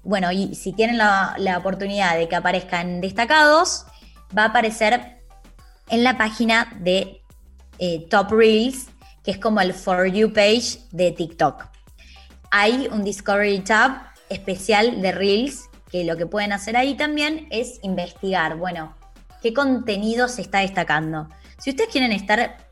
bueno, 0.02 0.32
y 0.32 0.54
si 0.54 0.72
tienen 0.72 0.96
la, 0.96 1.34
la 1.36 1.58
oportunidad 1.58 2.16
de 2.16 2.28
que 2.28 2.36
aparezcan 2.36 3.02
destacados, 3.02 3.84
va 4.36 4.44
a 4.44 4.46
aparecer 4.46 5.22
en 5.90 6.02
la 6.02 6.16
página 6.16 6.78
de 6.80 7.20
Top 8.08 8.30
Reels, 8.30 8.86
que 9.22 9.32
es 9.32 9.38
como 9.38 9.60
el 9.60 9.74
For 9.74 10.06
You 10.06 10.32
page 10.32 10.78
de 10.92 11.10
TikTok 11.12 11.70
hay 12.50 12.88
un 12.92 13.04
Discovery 13.04 13.60
Tab 13.60 14.12
especial 14.28 15.00
de 15.02 15.12
Reels, 15.12 15.68
que 15.90 16.04
lo 16.04 16.16
que 16.16 16.26
pueden 16.26 16.52
hacer 16.52 16.76
ahí 16.76 16.96
también 16.96 17.48
es 17.50 17.80
investigar, 17.82 18.56
bueno, 18.56 18.94
qué 19.42 19.52
contenido 19.52 20.28
se 20.28 20.42
está 20.42 20.60
destacando. 20.60 21.28
Si 21.58 21.70
ustedes 21.70 21.90
quieren 21.90 22.12
estar 22.12 22.68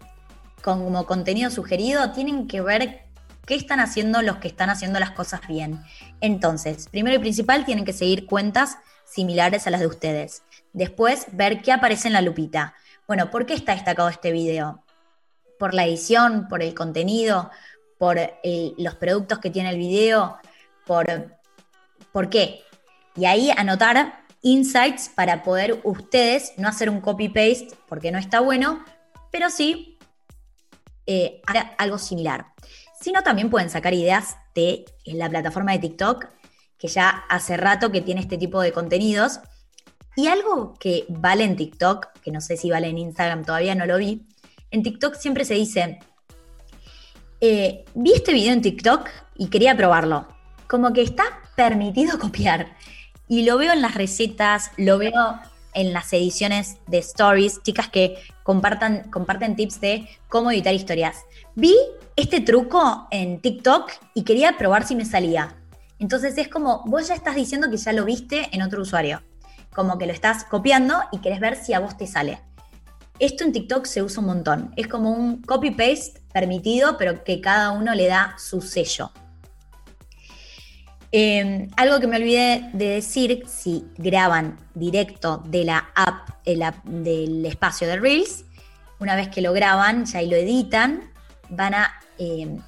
como 0.62 1.06
contenido 1.06 1.50
sugerido, 1.50 2.12
tienen 2.12 2.46
que 2.46 2.60
ver 2.60 3.02
qué 3.46 3.54
están 3.54 3.80
haciendo 3.80 4.22
los 4.22 4.36
que 4.36 4.48
están 4.48 4.70
haciendo 4.70 5.00
las 5.00 5.12
cosas 5.12 5.40
bien. 5.48 5.82
Entonces, 6.20 6.88
primero 6.88 7.16
y 7.16 7.20
principal, 7.20 7.64
tienen 7.64 7.84
que 7.84 7.92
seguir 7.92 8.26
cuentas 8.26 8.78
similares 9.04 9.66
a 9.66 9.70
las 9.70 9.80
de 9.80 9.86
ustedes. 9.86 10.42
Después, 10.72 11.26
ver 11.32 11.62
qué 11.62 11.72
aparece 11.72 12.08
en 12.08 12.14
la 12.14 12.20
lupita. 12.20 12.74
Bueno, 13.06 13.30
¿por 13.30 13.46
qué 13.46 13.54
está 13.54 13.72
destacado 13.74 14.08
este 14.08 14.32
video? 14.32 14.84
¿Por 15.58 15.74
la 15.74 15.86
edición? 15.86 16.46
¿Por 16.48 16.62
el 16.62 16.74
contenido? 16.74 17.50
Por 17.98 18.18
eh, 18.18 18.72
los 18.78 18.94
productos 18.94 19.38
que 19.38 19.50
tiene 19.50 19.70
el 19.70 19.78
video, 19.78 20.38
por, 20.86 21.36
por 22.12 22.30
qué. 22.30 22.62
Y 23.16 23.26
ahí 23.26 23.50
anotar 23.50 24.24
insights 24.42 25.08
para 25.08 25.42
poder 25.42 25.80
ustedes 25.82 26.52
no 26.56 26.68
hacer 26.68 26.88
un 26.88 27.00
copy-paste 27.00 27.70
porque 27.88 28.12
no 28.12 28.18
está 28.18 28.40
bueno, 28.40 28.84
pero 29.30 29.50
sí 29.50 29.98
eh, 31.06 31.42
algo 31.78 31.98
similar. 31.98 32.46
Sino 33.00 33.22
también 33.22 33.50
pueden 33.50 33.70
sacar 33.70 33.94
ideas 33.94 34.36
de 34.54 34.84
la 35.06 35.28
plataforma 35.28 35.72
de 35.72 35.78
TikTok, 35.78 36.26
que 36.78 36.88
ya 36.88 37.08
hace 37.28 37.56
rato 37.56 37.90
que 37.90 38.00
tiene 38.00 38.20
este 38.20 38.38
tipo 38.38 38.60
de 38.60 38.72
contenidos. 38.72 39.40
Y 40.16 40.26
algo 40.26 40.74
que 40.74 41.06
vale 41.08 41.44
en 41.44 41.56
TikTok, 41.56 42.08
que 42.20 42.32
no 42.32 42.40
sé 42.40 42.56
si 42.56 42.70
vale 42.70 42.88
en 42.88 42.98
Instagram, 42.98 43.44
todavía 43.44 43.74
no 43.74 43.86
lo 43.86 43.98
vi, 43.98 44.26
en 44.70 44.82
TikTok 44.82 45.14
siempre 45.14 45.44
se 45.44 45.54
dice, 45.54 45.98
eh, 47.40 47.84
vi 47.94 48.12
este 48.14 48.32
video 48.32 48.52
en 48.52 48.62
TikTok 48.62 49.08
y 49.36 49.48
quería 49.48 49.76
probarlo. 49.76 50.26
Como 50.68 50.92
que 50.92 51.02
está 51.02 51.24
permitido 51.56 52.18
copiar. 52.20 52.76
Y 53.28 53.44
lo 53.44 53.58
veo 53.58 53.72
en 53.72 53.82
las 53.82 53.94
recetas, 53.94 54.70
lo 54.76 54.98
veo 54.98 55.38
en 55.74 55.92
las 55.92 56.12
ediciones 56.12 56.78
de 56.86 56.98
stories, 56.98 57.62
chicas 57.62 57.88
que 57.88 58.16
compartan, 58.42 59.10
comparten 59.10 59.54
tips 59.54 59.80
de 59.80 60.08
cómo 60.28 60.50
editar 60.50 60.74
historias. 60.74 61.18
Vi 61.54 61.76
este 62.16 62.40
truco 62.40 63.06
en 63.10 63.40
TikTok 63.40 63.92
y 64.14 64.24
quería 64.24 64.56
probar 64.56 64.86
si 64.86 64.96
me 64.96 65.04
salía. 65.04 65.56
Entonces 65.98 66.38
es 66.38 66.48
como, 66.48 66.82
vos 66.86 67.08
ya 67.08 67.14
estás 67.14 67.34
diciendo 67.34 67.70
que 67.70 67.76
ya 67.76 67.92
lo 67.92 68.04
viste 68.04 68.48
en 68.52 68.62
otro 68.62 68.82
usuario. 68.82 69.22
Como 69.74 69.98
que 69.98 70.06
lo 70.06 70.12
estás 70.12 70.44
copiando 70.44 70.96
y 71.12 71.18
querés 71.18 71.40
ver 71.40 71.56
si 71.56 71.74
a 71.74 71.80
vos 71.80 71.96
te 71.96 72.06
sale. 72.06 72.40
Esto 73.18 73.44
en 73.44 73.52
TikTok 73.52 73.84
se 73.84 74.02
usa 74.02 74.20
un 74.20 74.26
montón. 74.26 74.72
Es 74.76 74.86
como 74.88 75.10
un 75.10 75.42
copy-paste 75.42 76.17
permitido, 76.32 76.96
pero 76.98 77.24
que 77.24 77.40
cada 77.40 77.70
uno 77.70 77.94
le 77.94 78.06
da 78.06 78.34
su 78.38 78.60
sello. 78.60 79.10
Em, 81.10 81.70
algo 81.76 82.00
que 82.00 82.06
me 82.06 82.16
olvidé 82.16 82.68
de 82.74 82.88
decir, 82.90 83.44
si 83.48 83.86
graban 83.96 84.58
directo 84.74 85.42
de 85.46 85.64
la 85.64 85.90
app, 85.94 86.28
del 86.44 87.46
espacio 87.46 87.88
de 87.88 87.96
Reels, 87.96 88.44
una 89.00 89.16
vez 89.16 89.28
que 89.28 89.40
lo 89.40 89.52
graban, 89.52 90.04
ya 90.04 90.18
ahí 90.18 90.28
lo 90.28 90.36
editan, 90.36 91.10
van 91.48 91.74
a, 91.74 92.00
em, 92.18 92.58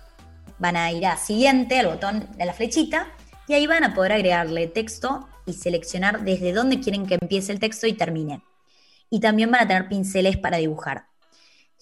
van 0.58 0.76
a 0.76 0.90
ir 0.92 1.06
a 1.06 1.16
siguiente, 1.16 1.78
al 1.78 1.86
botón 1.86 2.28
de 2.36 2.46
la 2.46 2.54
flechita, 2.54 3.08
y 3.46 3.54
ahí 3.54 3.66
van 3.66 3.84
a 3.84 3.94
poder 3.94 4.12
agregarle 4.12 4.68
texto 4.68 5.28
y 5.44 5.52
seleccionar 5.52 6.22
desde 6.24 6.52
dónde 6.52 6.80
quieren 6.80 7.06
que 7.06 7.18
empiece 7.20 7.52
el 7.52 7.60
texto 7.60 7.86
y 7.86 7.92
termine 7.92 8.42
y 9.10 9.20
también 9.20 9.50
van 9.50 9.64
a 9.64 9.68
tener 9.68 9.88
pinceles 9.88 10.38
para 10.38 10.58
dibujar. 10.58 11.09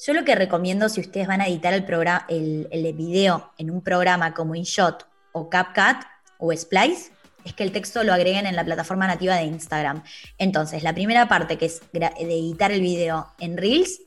Yo 0.00 0.12
lo 0.12 0.24
que 0.24 0.36
recomiendo 0.36 0.88
si 0.88 1.00
ustedes 1.00 1.26
van 1.26 1.40
a 1.40 1.48
editar 1.48 1.74
el, 1.74 1.84
programa, 1.84 2.24
el, 2.28 2.68
video 2.94 3.50
en 3.58 3.68
un 3.68 3.82
programa 3.82 4.32
como 4.32 4.54
InShot 4.54 5.08
o 5.32 5.50
CapCut 5.50 6.06
o 6.38 6.52
Splice, 6.52 7.10
es 7.44 7.52
que 7.52 7.64
el 7.64 7.72
texto 7.72 8.04
lo 8.04 8.12
agreguen 8.12 8.46
en 8.46 8.54
la 8.54 8.64
plataforma 8.64 9.08
nativa 9.08 9.34
de 9.34 9.42
Instagram. 9.42 10.04
Entonces, 10.38 10.84
la 10.84 10.94
primera 10.94 11.26
parte 11.26 11.58
que 11.58 11.66
es 11.66 11.82
de 11.92 12.12
editar 12.16 12.70
el 12.70 12.80
video 12.80 13.26
en 13.40 13.56
Reels, 13.56 14.02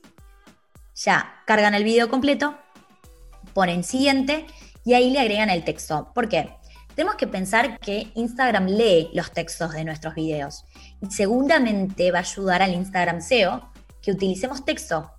ya 0.94 1.42
cargan 1.44 1.74
el 1.74 1.84
video 1.84 2.08
completo, 2.08 2.56
ponen 3.52 3.84
siguiente 3.84 4.46
y 4.86 4.94
ahí 4.94 5.10
le 5.10 5.20
agregan 5.20 5.50
el 5.50 5.62
texto. 5.62 6.10
¿Por 6.14 6.26
qué? 6.30 6.54
Tenemos 6.94 7.16
que 7.16 7.26
pensar 7.26 7.78
que 7.80 8.10
Instagram 8.14 8.66
lee 8.66 9.10
los 9.12 9.30
textos 9.32 9.72
de 9.72 9.84
nuestros 9.84 10.14
videos 10.14 10.64
y 11.02 11.10
seguramente 11.10 12.10
va 12.12 12.20
a 12.20 12.22
ayudar 12.22 12.62
al 12.62 12.72
Instagram 12.72 13.20
SEO 13.20 13.70
que 14.00 14.12
utilicemos 14.12 14.64
texto 14.64 15.10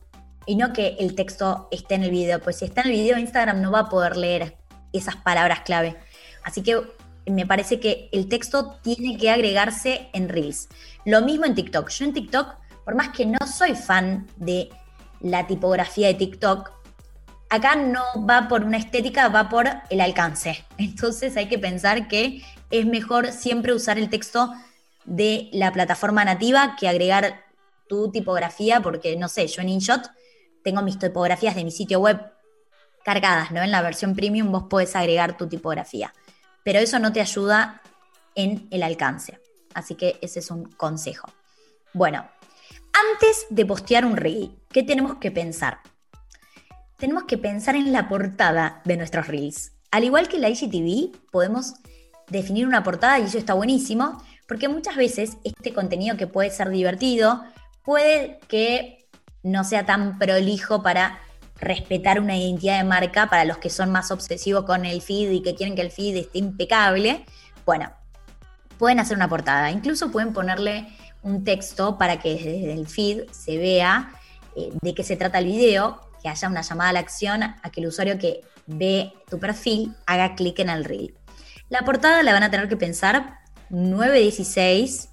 y 0.45 0.55
no 0.55 0.73
que 0.73 0.97
el 0.99 1.15
texto 1.15 1.67
esté 1.71 1.95
en 1.95 2.03
el 2.03 2.11
video, 2.11 2.39
pues 2.39 2.57
si 2.57 2.65
está 2.65 2.81
en 2.81 2.87
el 2.87 2.93
video 2.93 3.17
Instagram 3.17 3.61
no 3.61 3.71
va 3.71 3.79
a 3.79 3.89
poder 3.89 4.17
leer 4.17 4.57
esas 4.91 5.15
palabras 5.15 5.61
clave. 5.61 5.97
Así 6.43 6.61
que 6.61 6.81
me 7.25 7.45
parece 7.45 7.79
que 7.79 8.09
el 8.11 8.27
texto 8.27 8.77
tiene 8.81 9.17
que 9.17 9.31
agregarse 9.31 10.09
en 10.13 10.29
Reels. 10.29 10.69
Lo 11.05 11.21
mismo 11.21 11.45
en 11.45 11.55
TikTok. 11.55 11.89
Yo 11.89 12.05
en 12.05 12.13
TikTok, 12.13 12.55
por 12.83 12.95
más 12.95 13.09
que 13.09 13.25
no 13.25 13.39
soy 13.47 13.75
fan 13.75 14.27
de 14.35 14.69
la 15.21 15.47
tipografía 15.47 16.07
de 16.07 16.15
TikTok, 16.15 16.71
acá 17.49 17.75
no 17.75 18.03
va 18.27 18.47
por 18.47 18.63
una 18.63 18.77
estética, 18.77 19.29
va 19.29 19.47
por 19.47 19.67
el 19.89 20.01
alcance. 20.01 20.65
Entonces 20.77 21.37
hay 21.37 21.47
que 21.47 21.59
pensar 21.59 22.07
que 22.07 22.41
es 22.69 22.85
mejor 22.85 23.31
siempre 23.31 23.73
usar 23.73 23.97
el 23.97 24.09
texto 24.09 24.51
de 25.05 25.49
la 25.53 25.71
plataforma 25.71 26.25
nativa 26.25 26.75
que 26.79 26.87
agregar 26.87 27.43
tu 27.87 28.11
tipografía, 28.11 28.81
porque 28.81 29.15
no 29.17 29.27
sé, 29.27 29.47
yo 29.47 29.61
en 29.61 29.69
InShot 29.69 30.09
tengo 30.63 30.81
mis 30.81 30.99
tipografías 30.99 31.55
de 31.55 31.63
mi 31.63 31.71
sitio 31.71 31.99
web 31.99 32.19
cargadas, 33.03 33.51
¿no? 33.51 33.61
En 33.61 33.71
la 33.71 33.81
versión 33.81 34.15
premium 34.15 34.51
vos 34.51 34.63
podés 34.69 34.95
agregar 34.95 35.37
tu 35.37 35.47
tipografía. 35.47 36.13
pero 36.63 36.79
eso 36.79 36.97
no 36.97 37.11
te 37.11 37.19
ayuda 37.19 37.81
en 38.35 38.69
el 38.71 38.83
alcance. 38.83 39.37
Así 39.73 39.95
que 39.95 40.17
ese 40.21 40.39
es 40.39 40.49
un 40.49 40.63
consejo. 40.71 41.27
Bueno, 41.93 42.25
antes 42.93 43.47
de 43.49 43.65
postear 43.65 44.05
un 44.05 44.15
reel, 44.15 44.57
¿qué 44.69 44.81
tenemos 44.81 45.15
que 45.17 45.29
pensar? 45.29 45.79
Tenemos 46.97 47.23
que 47.23 47.37
pensar 47.37 47.75
en 47.75 47.91
la 47.91 48.07
portada 48.07 48.81
de 48.85 48.95
nuestros 48.95 49.27
reels. 49.27 49.73
Al 49.91 50.05
igual 50.05 50.29
que 50.29 50.39
la 50.39 50.49
IGTV, 50.49 51.11
podemos 51.31 51.73
definir 52.29 52.65
una 52.65 52.83
portada 52.83 53.19
y 53.19 53.23
eso 53.23 53.37
está 53.37 53.53
buenísimo, 53.53 54.23
porque 54.47 54.69
muchas 54.69 54.95
veces 54.95 55.37
este 55.43 55.73
contenido 55.73 56.15
que 56.15 56.27
puede 56.27 56.49
ser 56.49 56.69
divertido, 56.69 57.43
puede 57.83 58.39
que 58.47 59.02
no 59.43 59.63
sea 59.63 59.85
tan 59.85 60.17
prolijo 60.17 60.81
para 60.81 61.19
respetar 61.59 62.19
una 62.19 62.35
identidad 62.35 62.77
de 62.77 62.83
marca 62.83 63.27
para 63.29 63.45
los 63.45 63.57
que 63.57 63.69
son 63.69 63.91
más 63.91 64.11
obsesivos 64.11 64.65
con 64.65 64.85
el 64.85 65.01
feed 65.01 65.31
y 65.31 65.41
que 65.41 65.55
quieren 65.55 65.75
que 65.75 65.81
el 65.81 65.91
feed 65.91 66.17
esté 66.17 66.39
impecable. 66.39 67.25
Bueno, 67.65 67.91
pueden 68.77 68.99
hacer 68.99 69.15
una 69.15 69.29
portada, 69.29 69.71
incluso 69.71 70.11
pueden 70.11 70.33
ponerle 70.33 70.87
un 71.21 71.43
texto 71.43 71.97
para 71.97 72.19
que 72.19 72.33
desde 72.33 72.73
el 72.73 72.87
feed 72.87 73.29
se 73.31 73.57
vea 73.57 74.11
eh, 74.55 74.71
de 74.81 74.93
qué 74.93 75.03
se 75.03 75.15
trata 75.15 75.39
el 75.39 75.45
video, 75.45 76.01
que 76.21 76.29
haya 76.29 76.47
una 76.47 76.61
llamada 76.61 76.89
a 76.89 76.93
la 76.93 76.99
acción 76.99 77.43
a 77.43 77.69
que 77.71 77.81
el 77.81 77.87
usuario 77.87 78.17
que 78.17 78.41
ve 78.65 79.13
tu 79.29 79.39
perfil 79.39 79.95
haga 80.05 80.35
clic 80.35 80.59
en 80.59 80.69
el 80.69 80.85
reel. 80.85 81.13
La 81.69 81.81
portada 81.81 82.23
la 82.23 82.33
van 82.33 82.43
a 82.43 82.51
tener 82.51 82.69
que 82.69 82.77
pensar 82.77 83.39
916, 83.69 85.09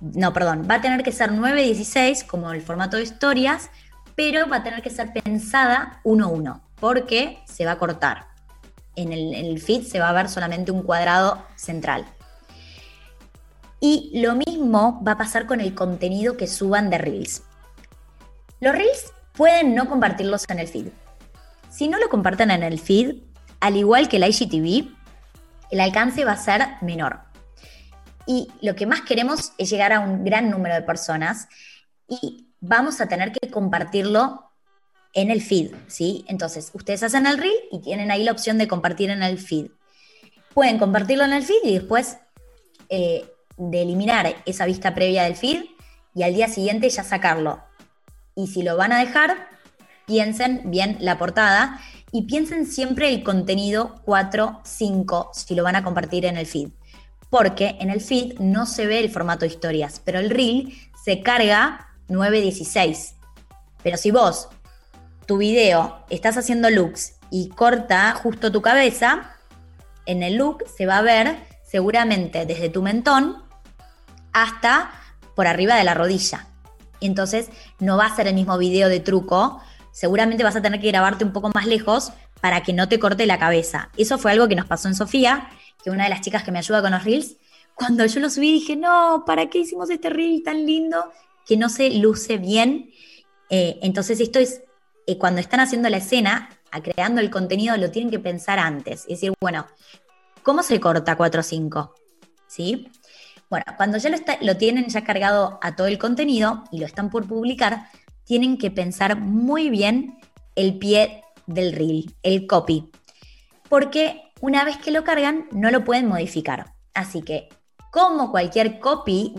no, 0.00 0.32
perdón, 0.32 0.66
va 0.68 0.76
a 0.76 0.80
tener 0.80 1.02
que 1.02 1.12
ser 1.12 1.32
916 1.32 2.24
como 2.24 2.52
el 2.52 2.62
formato 2.62 2.96
de 2.96 3.02
historias, 3.02 3.70
pero 4.16 4.48
va 4.48 4.56
a 4.56 4.62
tener 4.62 4.82
que 4.82 4.90
ser 4.90 5.12
pensada 5.12 6.00
1-1, 6.04 6.60
porque 6.78 7.42
se 7.46 7.64
va 7.64 7.72
a 7.72 7.78
cortar. 7.78 8.28
En 8.96 9.12
el, 9.12 9.34
en 9.34 9.46
el 9.46 9.60
feed 9.60 9.82
se 9.82 10.00
va 10.00 10.08
a 10.08 10.12
ver 10.12 10.28
solamente 10.28 10.72
un 10.72 10.82
cuadrado 10.82 11.44
central. 11.56 12.04
Y 13.80 14.20
lo 14.20 14.34
mismo 14.34 15.02
va 15.06 15.12
a 15.12 15.18
pasar 15.18 15.46
con 15.46 15.60
el 15.60 15.74
contenido 15.74 16.36
que 16.36 16.46
suban 16.46 16.90
de 16.90 16.98
Reels. 16.98 17.42
Los 18.60 18.74
Reels 18.74 19.12
pueden 19.32 19.74
no 19.74 19.88
compartirlos 19.88 20.44
en 20.50 20.58
el 20.58 20.68
feed. 20.68 20.88
Si 21.70 21.88
no 21.88 21.98
lo 21.98 22.08
comparten 22.08 22.50
en 22.50 22.62
el 22.62 22.78
feed, 22.78 23.16
al 23.60 23.76
igual 23.76 24.08
que 24.08 24.18
la 24.18 24.28
IGTV, 24.28 24.88
el 25.70 25.80
alcance 25.80 26.24
va 26.24 26.32
a 26.32 26.36
ser 26.36 26.66
menor. 26.82 27.29
Y 28.30 28.46
lo 28.62 28.76
que 28.76 28.86
más 28.86 29.00
queremos 29.00 29.54
es 29.58 29.70
llegar 29.70 29.92
a 29.92 29.98
un 29.98 30.22
gran 30.24 30.50
número 30.50 30.76
de 30.76 30.82
personas 30.82 31.48
y 32.06 32.46
vamos 32.60 33.00
a 33.00 33.08
tener 33.08 33.32
que 33.32 33.50
compartirlo 33.50 34.52
en 35.14 35.32
el 35.32 35.42
feed, 35.42 35.74
¿sí? 35.88 36.24
Entonces, 36.28 36.70
ustedes 36.72 37.02
hacen 37.02 37.26
el 37.26 37.38
reel 37.38 37.58
y 37.72 37.80
tienen 37.80 38.12
ahí 38.12 38.22
la 38.22 38.30
opción 38.30 38.56
de 38.56 38.68
compartir 38.68 39.10
en 39.10 39.24
el 39.24 39.36
feed. 39.40 39.72
Pueden 40.54 40.78
compartirlo 40.78 41.24
en 41.24 41.32
el 41.32 41.42
feed 41.42 41.58
y 41.64 41.74
después 41.74 42.18
eh, 42.88 43.28
de 43.56 43.82
eliminar 43.82 44.32
esa 44.46 44.64
vista 44.64 44.94
previa 44.94 45.24
del 45.24 45.34
feed 45.34 45.64
y 46.14 46.22
al 46.22 46.32
día 46.32 46.46
siguiente 46.46 46.88
ya 46.88 47.02
sacarlo. 47.02 47.60
Y 48.36 48.46
si 48.46 48.62
lo 48.62 48.76
van 48.76 48.92
a 48.92 49.00
dejar, 49.00 49.48
piensen 50.06 50.70
bien 50.70 50.98
la 51.00 51.18
portada 51.18 51.80
y 52.12 52.26
piensen 52.26 52.66
siempre 52.66 53.08
el 53.08 53.24
contenido 53.24 54.00
4, 54.04 54.60
5, 54.62 55.30
si 55.34 55.56
lo 55.56 55.64
van 55.64 55.74
a 55.74 55.82
compartir 55.82 56.26
en 56.26 56.36
el 56.36 56.46
feed. 56.46 56.68
Porque 57.30 57.76
en 57.80 57.90
el 57.90 58.00
feed 58.00 58.38
no 58.40 58.66
se 58.66 58.86
ve 58.86 58.98
el 58.98 59.10
formato 59.10 59.46
historias, 59.46 60.00
pero 60.04 60.18
el 60.18 60.30
reel 60.30 60.76
se 61.04 61.22
carga 61.22 61.88
9.16. 62.08 63.14
Pero 63.82 63.96
si 63.96 64.10
vos, 64.10 64.48
tu 65.26 65.38
video, 65.38 66.04
estás 66.10 66.36
haciendo 66.36 66.70
looks 66.70 67.14
y 67.30 67.48
corta 67.50 68.12
justo 68.14 68.50
tu 68.50 68.60
cabeza, 68.60 69.36
en 70.06 70.22
el 70.22 70.34
look 70.34 70.64
se 70.76 70.86
va 70.86 70.98
a 70.98 71.02
ver 71.02 71.36
seguramente 71.62 72.46
desde 72.46 72.68
tu 72.68 72.82
mentón 72.82 73.44
hasta 74.32 74.90
por 75.36 75.46
arriba 75.46 75.76
de 75.76 75.84
la 75.84 75.94
rodilla. 75.94 76.48
Entonces 77.00 77.48
no 77.78 77.96
va 77.96 78.06
a 78.06 78.16
ser 78.16 78.26
el 78.26 78.34
mismo 78.34 78.58
video 78.58 78.88
de 78.88 79.00
truco, 79.00 79.62
seguramente 79.92 80.42
vas 80.42 80.56
a 80.56 80.62
tener 80.62 80.80
que 80.80 80.88
grabarte 80.88 81.24
un 81.24 81.32
poco 81.32 81.50
más 81.54 81.66
lejos 81.66 82.12
para 82.40 82.62
que 82.62 82.72
no 82.72 82.88
te 82.88 82.98
corte 82.98 83.26
la 83.26 83.38
cabeza. 83.38 83.90
Eso 83.96 84.18
fue 84.18 84.32
algo 84.32 84.48
que 84.48 84.56
nos 84.56 84.66
pasó 84.66 84.88
en 84.88 84.94
Sofía, 84.94 85.48
que 85.82 85.90
una 85.90 86.04
de 86.04 86.10
las 86.10 86.20
chicas 86.20 86.42
que 86.42 86.52
me 86.52 86.58
ayuda 86.58 86.82
con 86.82 86.92
los 86.92 87.04
reels, 87.04 87.36
cuando 87.74 88.04
yo 88.06 88.20
lo 88.20 88.28
subí 88.28 88.52
dije, 88.52 88.76
no, 88.76 89.24
¿para 89.26 89.48
qué 89.48 89.58
hicimos 89.60 89.88
este 89.90 90.10
reel 90.10 90.42
tan 90.42 90.66
lindo 90.66 91.12
que 91.46 91.56
no 91.56 91.68
se 91.68 91.90
luce 91.90 92.36
bien? 92.36 92.90
Eh, 93.48 93.78
entonces 93.82 94.20
esto 94.20 94.38
es, 94.38 94.62
eh, 95.06 95.18
cuando 95.18 95.40
están 95.40 95.60
haciendo 95.60 95.88
la 95.88 95.96
escena, 95.96 96.50
a 96.70 96.82
creando 96.82 97.20
el 97.20 97.30
contenido, 97.30 97.76
lo 97.76 97.90
tienen 97.90 98.10
que 98.10 98.18
pensar 98.18 98.58
antes. 98.58 99.04
Y 99.06 99.14
decir, 99.14 99.32
bueno, 99.40 99.66
¿cómo 100.42 100.62
se 100.62 100.78
corta 100.78 101.16
4 101.16 101.40
o 101.40 101.42
5? 101.42 101.94
¿Sí? 102.46 102.88
Bueno, 103.48 103.64
cuando 103.76 103.98
ya 103.98 104.10
lo, 104.40 104.56
tienen 104.56 104.88
ya 104.88 105.02
cargado 105.02 105.58
a 105.60 105.74
todo 105.74 105.88
el 105.88 105.98
contenido 105.98 106.64
y 106.70 106.78
lo 106.78 106.86
están 106.86 107.10
por 107.10 107.26
publicar, 107.26 107.88
tienen 108.24 108.58
que 108.58 108.70
pensar 108.70 109.18
muy 109.18 109.70
bien 109.70 110.18
el 110.54 110.78
pie 110.78 111.24
del 111.46 111.72
reel, 111.72 112.14
el 112.22 112.46
copy. 112.46 112.88
Porque 113.68 114.22
una 114.40 114.64
vez 114.64 114.78
que 114.78 114.90
lo 114.90 115.04
cargan, 115.04 115.46
no 115.52 115.70
lo 115.70 115.84
pueden 115.84 116.06
modificar. 116.06 116.72
Así 116.94 117.22
que, 117.22 117.48
como 117.90 118.30
cualquier 118.30 118.78
copy 118.78 119.34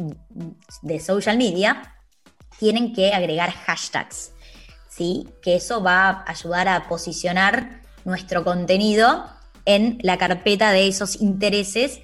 de 0.82 1.00
social 1.00 1.38
media, 1.38 1.96
tienen 2.60 2.94
que 2.94 3.14
agregar 3.14 3.52
hashtags. 3.52 4.34
¿sí? 4.90 5.28
Que 5.42 5.56
eso 5.56 5.82
va 5.82 6.10
a 6.10 6.32
ayudar 6.32 6.68
a 6.68 6.88
posicionar 6.88 7.82
nuestro 8.06 8.44
contenido 8.44 9.26
en 9.66 9.98
la 10.02 10.18
carpeta 10.18 10.72
de 10.72 10.88
esos 10.88 11.22
intereses 11.22 12.02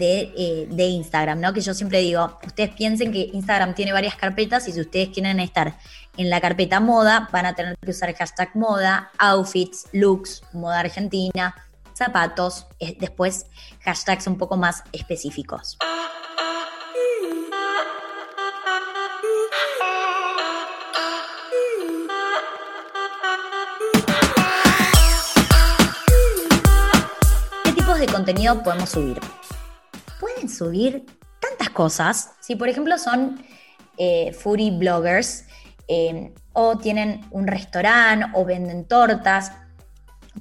eh, 0.00 0.66
de, 0.68 0.84
Instagram, 0.84 1.40
¿no? 1.40 1.52
Que 1.52 1.60
yo 1.60 1.72
siempre 1.72 2.00
digo, 2.00 2.38
ustedes 2.44 2.70
piensen 2.74 3.12
que 3.12 3.30
Instagram 3.32 3.74
tiene 3.74 3.92
varias 3.92 4.16
carpetas 4.16 4.66
y 4.68 4.72
si 4.72 4.80
ustedes 4.80 5.10
quieren 5.10 5.38
estar 5.38 5.78
en 6.16 6.28
la 6.28 6.40
carpeta 6.40 6.80
moda, 6.80 7.28
van 7.32 7.46
a 7.46 7.54
tener 7.54 7.76
que 7.78 7.90
usar 7.90 8.12
hashtag 8.14 8.54
moda, 8.56 9.10
outfits, 9.18 9.86
looks, 9.92 10.42
moda 10.52 10.80
argentina, 10.80 11.54
zapatos, 11.96 12.66
después 12.98 13.46
hashtags 13.80 14.26
un 14.26 14.38
poco 14.38 14.56
más 14.56 14.82
específicos. 14.92 15.78
¿Qué 27.64 27.72
tipos 27.72 27.98
de 27.98 28.06
contenido 28.06 28.62
podemos 28.62 28.90
subir? 28.90 29.18
pueden 30.20 30.48
subir 30.48 31.06
tantas 31.40 31.70
cosas. 31.70 32.32
Si, 32.40 32.56
por 32.56 32.68
ejemplo, 32.68 32.98
son 32.98 33.44
eh, 33.98 34.32
foodie 34.32 34.76
bloggers 34.76 35.44
eh, 35.88 36.32
o 36.52 36.78
tienen 36.78 37.20
un 37.30 37.46
restaurante 37.46 38.26
o 38.34 38.44
venden 38.44 38.86
tortas, 38.86 39.52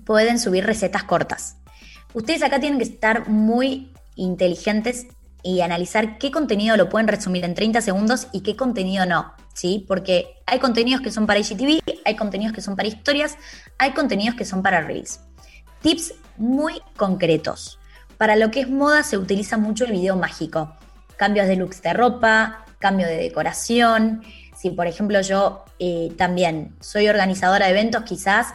pueden 0.04 0.40
subir 0.40 0.66
recetas 0.66 1.04
cortas. 1.04 1.58
Ustedes 2.14 2.44
acá 2.44 2.60
tienen 2.60 2.80
que 2.80 2.86
estar 2.86 3.28
muy 3.28 3.92
inteligentes 4.16 5.08
y 5.44 5.62
analizar 5.62 6.18
qué 6.18 6.32
contenido 6.32 6.76
lo 6.76 6.90
pueden 6.90 7.08
resumir 7.08 7.44
en 7.44 7.54
30 7.54 7.82
segundos 7.82 8.28
y 8.32 8.42
qué 8.42 8.56
contenido 8.56 9.06
no, 9.06 9.34
¿sí? 9.54 9.86
Porque 9.88 10.38
hay 10.48 10.60
contenidos 10.60 11.02
que 11.02 11.12
son 11.12 11.28
para 11.28 11.40
IGTV, 11.40 11.82
hay 12.04 12.16
contenidos 12.16 12.54
que 12.54 12.62
son 12.62 12.76
para 12.76 12.88
historias, 12.88 13.38
hay 13.78 13.92
contenidos 13.92 14.36
que 14.36 14.46
son 14.46 14.64
para 14.64 14.82
Reels. 14.82 15.20
Tips 15.82 16.16
muy 16.38 16.82
concretos. 16.98 17.80
Para 18.18 18.36
lo 18.36 18.50
que 18.50 18.62
es 18.62 18.70
moda 18.70 19.04
se 19.04 19.18
utiliza 19.18 19.58
mucho 19.58 19.86
el 19.86 19.92
video 19.92 20.16
mágico. 20.16 20.76
Cambios 21.16 21.48
de 21.48 21.58
looks 21.58 21.82
de 21.82 21.94
ropa, 21.94 22.66
cambio 22.80 23.06
de 23.06 23.18
decoración. 23.18 24.24
Si 24.58 24.72
por 24.72 24.88
ejemplo 24.88 25.22
yo 25.22 25.64
eh, 25.80 26.12
también 26.18 26.76
soy 26.80 27.08
organizadora 27.08 27.66
de 27.66 27.72
eventos, 27.72 28.04
quizás 28.04 28.48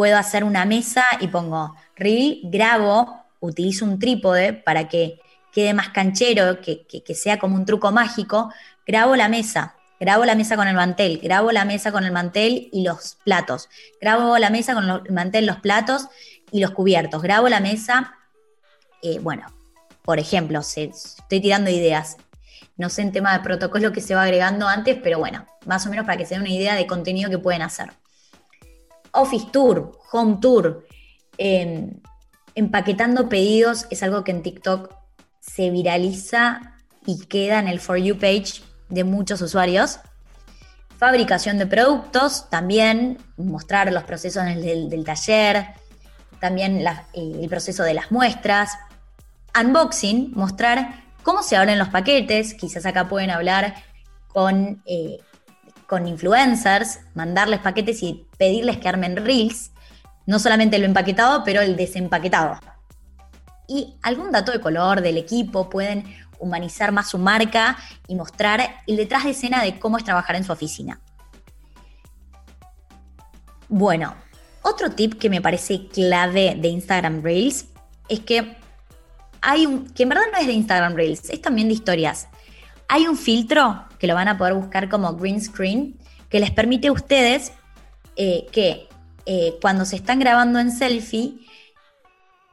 puedo 0.00 0.16
hacer 0.16 0.44
una 0.44 0.64
mesa 0.64 1.04
y 1.20 1.28
pongo 1.28 1.76
reel, 1.94 2.40
grabo, 2.44 3.22
utilizo 3.38 3.84
un 3.84 3.98
trípode 3.98 4.54
para 4.54 4.88
que 4.88 5.20
quede 5.52 5.74
más 5.74 5.90
canchero, 5.90 6.62
que, 6.62 6.86
que, 6.86 7.14
sea 7.14 7.38
como 7.38 7.54
un 7.54 7.66
truco 7.66 7.92
mágico, 7.92 8.50
grabo 8.86 9.14
la 9.14 9.28
mesa, 9.28 9.74
grabo 10.00 10.24
la 10.24 10.34
mesa 10.34 10.56
con 10.56 10.68
el 10.68 10.74
mantel, 10.74 11.18
grabo 11.18 11.52
la 11.52 11.66
mesa 11.66 11.92
con 11.92 12.04
el 12.04 12.12
mantel 12.12 12.70
y 12.72 12.82
los 12.82 13.18
platos, 13.24 13.68
grabo 14.00 14.38
la 14.38 14.48
mesa 14.48 14.72
con 14.72 14.88
el 14.88 15.12
mantel, 15.12 15.44
los 15.44 15.58
platos 15.58 16.08
y 16.50 16.60
los 16.60 16.70
cubiertos, 16.70 17.20
grabo 17.20 17.50
la 17.50 17.60
mesa 17.60 18.14
eh, 19.02 19.18
bueno, 19.18 19.48
por 20.02 20.18
ejemplo, 20.18 20.60
estoy 20.60 21.40
tirando 21.42 21.68
ideas. 21.68 22.16
No 22.78 22.88
sé 22.88 23.02
en 23.02 23.12
tema 23.12 23.36
de 23.36 23.44
protocolo 23.44 23.92
que 23.92 24.00
se 24.00 24.14
va 24.14 24.22
agregando 24.22 24.66
antes, 24.66 24.96
pero 25.02 25.18
bueno, 25.18 25.44
más 25.66 25.86
o 25.86 25.90
menos 25.90 26.06
para 26.06 26.16
que 26.16 26.24
se 26.24 26.36
den 26.36 26.40
una 26.44 26.54
idea 26.54 26.74
de 26.74 26.86
contenido 26.86 27.28
que 27.28 27.36
pueden 27.36 27.60
hacer. 27.60 27.90
Office 29.12 29.46
Tour, 29.52 29.98
Home 30.12 30.38
Tour, 30.40 30.86
em, 31.38 32.00
empaquetando 32.54 33.28
pedidos 33.28 33.86
es 33.90 34.02
algo 34.02 34.24
que 34.24 34.32
en 34.32 34.42
TikTok 34.42 34.94
se 35.40 35.70
viraliza 35.70 36.76
y 37.06 37.26
queda 37.26 37.58
en 37.58 37.68
el 37.68 37.80
For 37.80 37.96
You 37.96 38.18
page 38.18 38.62
de 38.88 39.04
muchos 39.04 39.40
usuarios. 39.40 40.00
Fabricación 40.98 41.58
de 41.58 41.66
productos, 41.66 42.50
también 42.50 43.18
mostrar 43.36 43.90
los 43.90 44.04
procesos 44.04 44.44
del, 44.44 45.04
taller, 45.04 45.68
también 46.40 46.80
eh, 46.86 46.92
el 47.14 47.48
proceso 47.48 47.82
de 47.84 47.94
las 47.94 48.10
muestras, 48.10 48.72
unboxing, 49.58 50.32
mostrar 50.34 51.04
cómo 51.22 51.42
se 51.42 51.56
abren 51.56 51.78
los 51.78 51.88
paquetes, 51.88 52.54
quizás 52.54 52.84
acá 52.84 53.08
pueden 53.08 53.30
hablar 53.30 53.74
con, 54.28 54.82
eh, 54.86 55.18
con 55.90 56.06
influencers, 56.06 57.00
mandarles 57.14 57.58
paquetes 57.58 58.00
y 58.04 58.24
pedirles 58.38 58.76
que 58.76 58.88
armen 58.88 59.16
reels, 59.16 59.72
no 60.24 60.38
solamente 60.38 60.78
lo 60.78 60.84
empaquetado, 60.84 61.42
pero 61.42 61.62
el 61.62 61.74
desempaquetado. 61.74 62.60
Y 63.66 63.96
algún 64.00 64.30
dato 64.30 64.52
de 64.52 64.60
color 64.60 65.00
del 65.00 65.16
equipo, 65.16 65.68
pueden 65.68 66.04
humanizar 66.38 66.92
más 66.92 67.10
su 67.10 67.18
marca 67.18 67.76
y 68.06 68.14
mostrar 68.14 68.82
el 68.86 68.96
detrás 68.96 69.24
de 69.24 69.30
escena 69.30 69.64
de 69.64 69.80
cómo 69.80 69.98
es 69.98 70.04
trabajar 70.04 70.36
en 70.36 70.44
su 70.44 70.52
oficina. 70.52 71.00
Bueno, 73.68 74.14
otro 74.62 74.92
tip 74.92 75.14
que 75.14 75.28
me 75.28 75.40
parece 75.40 75.88
clave 75.88 76.54
de 76.56 76.68
Instagram 76.68 77.20
Reels 77.20 77.64
es 78.08 78.20
que 78.20 78.56
hay 79.40 79.66
un, 79.66 79.90
que 79.90 80.04
en 80.04 80.10
verdad 80.10 80.26
no 80.30 80.38
es 80.38 80.46
de 80.46 80.52
Instagram 80.52 80.94
Reels, 80.94 81.30
es 81.30 81.42
también 81.42 81.66
de 81.66 81.74
historias. 81.74 82.28
Hay 82.92 83.06
un 83.06 83.16
filtro 83.16 83.84
que 84.00 84.08
lo 84.08 84.16
van 84.16 84.26
a 84.26 84.36
poder 84.36 84.52
buscar 84.54 84.88
como 84.88 85.14
green 85.14 85.40
screen 85.40 85.96
que 86.28 86.40
les 86.40 86.50
permite 86.50 86.88
a 86.88 86.92
ustedes 86.92 87.52
eh, 88.16 88.48
que 88.50 88.88
eh, 89.26 89.54
cuando 89.62 89.84
se 89.84 89.94
están 89.94 90.18
grabando 90.18 90.58
en 90.58 90.72
selfie, 90.72 91.38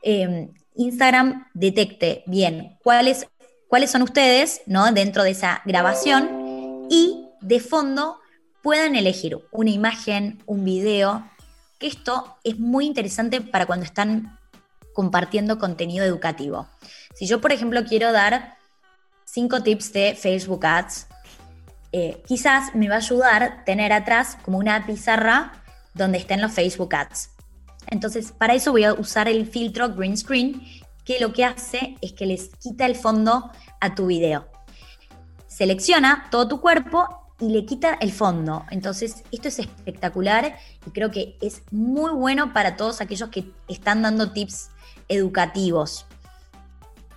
em, 0.04 0.54
Instagram 0.76 1.48
detecte 1.56 2.24
bien 2.28 2.78
cuáles, 2.84 3.26
cuáles 3.68 3.90
son 3.90 4.04
ustedes 4.04 4.62
¿no? 4.68 4.92
dentro 4.92 5.24
de 5.24 5.32
esa 5.32 5.64
grabación 5.66 6.86
y 6.88 7.26
de 7.42 7.60
fondo 7.60 8.20
puedan 8.62 8.96
elegir 8.96 9.40
una 9.50 9.72
imagen, 9.72 10.44
un 10.46 10.64
video, 10.64 11.28
que 11.80 11.88
esto 11.88 12.38
es 12.44 12.60
muy 12.60 12.86
interesante 12.86 13.42
para 13.42 13.66
cuando 13.66 13.86
están 13.86 14.38
compartiendo 14.94 15.58
contenido 15.58 16.06
educativo. 16.06 16.68
Si 17.16 17.26
yo, 17.26 17.42
por 17.42 17.52
ejemplo, 17.52 17.86
quiero 17.86 18.12
dar 18.12 18.57
cinco 19.38 19.62
tips 19.62 19.94
de 19.94 20.16
Facebook 20.16 20.66
Ads, 20.66 21.06
eh, 21.92 22.24
quizás 22.26 22.74
me 22.74 22.90
va 22.90 22.96
a 22.96 22.98
ayudar 22.98 23.64
tener 23.66 23.94
atrás 23.94 24.36
como 24.42 24.58
una 24.58 24.88
pizarra 24.88 25.62
donde 25.94 26.18
estén 26.18 26.42
los 26.42 26.54
Facebook 26.54 26.96
Ads. 26.96 27.30
Entonces, 27.86 28.32
para 28.32 28.56
eso 28.56 28.72
voy 28.72 28.86
a 28.86 28.94
usar 28.94 29.28
el 29.28 29.46
filtro 29.46 29.94
Green 29.94 30.18
Screen, 30.18 30.64
que 31.06 31.20
lo 31.20 31.34
que 31.34 31.46
hace 31.46 31.98
es 32.02 32.14
que 32.14 32.26
les 32.26 32.50
quita 32.56 32.88
el 32.88 32.96
fondo 32.96 33.52
a 33.80 33.94
tu 33.94 34.08
video. 34.08 34.48
Selecciona 35.46 36.30
todo 36.32 36.48
tu 36.48 36.60
cuerpo 36.60 37.08
y 37.40 37.50
le 37.50 37.64
quita 37.64 37.94
el 38.02 38.12
fondo. 38.12 38.66
Entonces, 38.72 39.24
esto 39.32 39.50
es 39.50 39.60
espectacular 39.60 40.58
y 40.84 40.90
creo 40.90 41.12
que 41.12 41.38
es 41.42 41.62
muy 41.70 42.10
bueno 42.10 42.54
para 42.54 42.76
todos 42.76 43.02
aquellos 43.02 43.30
que 43.30 43.52
están 43.68 44.02
dando 44.02 44.32
tips 44.32 44.72
educativos. 45.08 46.08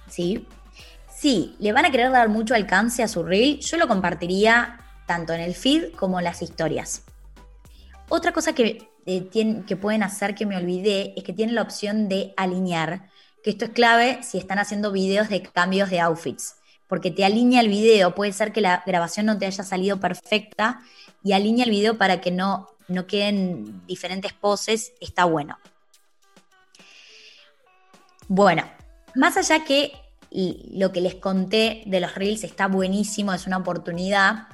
¿Sí? 0.07 0.47
Sí, 1.21 1.55
le 1.59 1.73
van 1.75 1.85
a 1.85 1.91
querer 1.91 2.11
dar 2.11 2.31
mucho 2.31 2.55
alcance 2.55 3.03
a 3.03 3.09
su 3.09 3.23
reel, 3.23 3.61
yo 3.61 3.77
lo 3.77 3.87
compartiría 3.87 4.81
tanto 5.07 5.35
en 5.35 5.43
el 5.43 5.55
feed 5.55 5.93
como 5.93 6.19
en 6.19 6.25
las 6.25 6.41
historias. 6.41 7.03
Otra 8.09 8.33
cosa 8.33 8.55
que, 8.55 8.89
eh, 9.05 9.29
que 9.67 9.77
pueden 9.77 10.03
hacer 10.03 10.35
que 10.35 10.47
me 10.47 10.57
olvidé 10.57 11.13
es 11.19 11.23
que 11.23 11.35
tienen 11.35 11.55
la 11.55 11.61
opción 11.61 12.09
de 12.09 12.33
alinear, 12.39 13.11
que 13.43 13.51
esto 13.51 13.67
es 13.67 13.73
clave 13.73 14.21
si 14.23 14.39
están 14.39 14.59
haciendo 14.59 14.93
videos 14.93 15.29
de 15.29 15.43
cambios 15.43 15.91
de 15.91 16.01
outfits 16.01 16.55
porque 16.89 17.11
te 17.11 17.23
alinea 17.23 17.61
el 17.61 17.69
video. 17.69 18.15
Puede 18.15 18.33
ser 18.33 18.51
que 18.51 18.63
la 18.63 18.83
grabación 18.87 19.27
no 19.27 19.37
te 19.37 19.45
haya 19.45 19.63
salido 19.63 20.01
perfecta 20.01 20.81
y 21.23 21.35
alinea 21.35 21.67
el 21.67 21.71
video 21.71 21.99
para 21.99 22.23
que 22.23 22.31
no, 22.31 22.71
no 22.89 23.07
queden 23.07 23.87
diferentes 23.87 24.33
poses. 24.33 24.95
Está 25.03 25.27
bueno. 25.27 25.59
Bueno, 28.27 28.65
más 29.15 29.37
allá 29.37 29.65
que 29.65 29.93
lo 30.31 30.93
que 30.93 31.01
les 31.01 31.17
conté 31.17 31.83
de 31.87 32.01
los 32.01 32.15
reels 32.15 32.45
está 32.45 32.69
buenísimo, 32.69 33.33
es 33.33 33.47
una 33.47 33.59
oportunidad, 33.59 34.47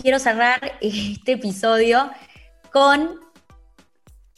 quiero 0.00 0.18
cerrar 0.18 0.60
este 0.80 1.32
episodio 1.32 2.10
con 2.72 3.20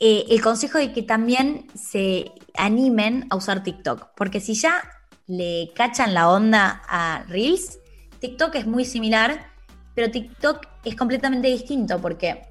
eh, 0.00 0.24
el 0.28 0.42
consejo 0.42 0.78
de 0.78 0.92
que 0.92 1.02
también 1.02 1.66
se 1.74 2.32
animen 2.56 3.26
a 3.30 3.36
usar 3.36 3.62
TikTok, 3.62 4.08
porque 4.16 4.40
si 4.40 4.54
ya 4.54 4.82
le 5.26 5.70
cachan 5.74 6.14
la 6.14 6.28
onda 6.28 6.82
a 6.88 7.24
Reels, 7.28 7.78
TikTok 8.20 8.54
es 8.56 8.66
muy 8.66 8.84
similar, 8.84 9.46
pero 9.94 10.10
TikTok 10.10 10.66
es 10.84 10.96
completamente 10.96 11.48
distinto 11.48 12.00
porque 12.00 12.42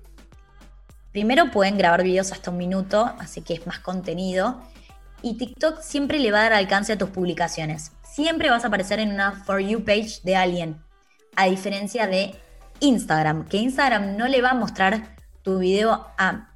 primero 1.11 1.51
pueden 1.51 1.77
grabar 1.77 2.03
videos 2.03 2.31
hasta 2.31 2.49
un 2.49 2.57
minuto, 2.57 3.13
así 3.19 3.41
que 3.41 3.53
es 3.53 3.67
más 3.67 3.79
contenido, 3.79 4.61
y 5.23 5.37
TikTok 5.37 5.81
siempre 5.81 6.19
le 6.19 6.31
va 6.31 6.41
a 6.41 6.43
dar 6.43 6.53
alcance 6.53 6.93
a 6.93 6.97
tus 6.97 7.09
publicaciones. 7.09 7.93
Siempre 8.03 8.51
vas 8.51 8.63
a 8.63 8.67
aparecer 8.67 8.99
en 8.99 9.11
una 9.11 9.31
For 9.31 9.59
You 9.59 9.83
page 9.83 10.19
de 10.23 10.35
alguien, 10.35 10.83
a 11.35 11.45
diferencia 11.45 12.05
de 12.05 12.35
Instagram, 12.79 13.47
que 13.47 13.57
Instagram 13.57 14.17
no 14.17 14.27
le 14.27 14.41
va 14.41 14.51
a 14.51 14.55
mostrar 14.55 15.15
tu 15.41 15.59
video 15.59 16.07
a 16.17 16.49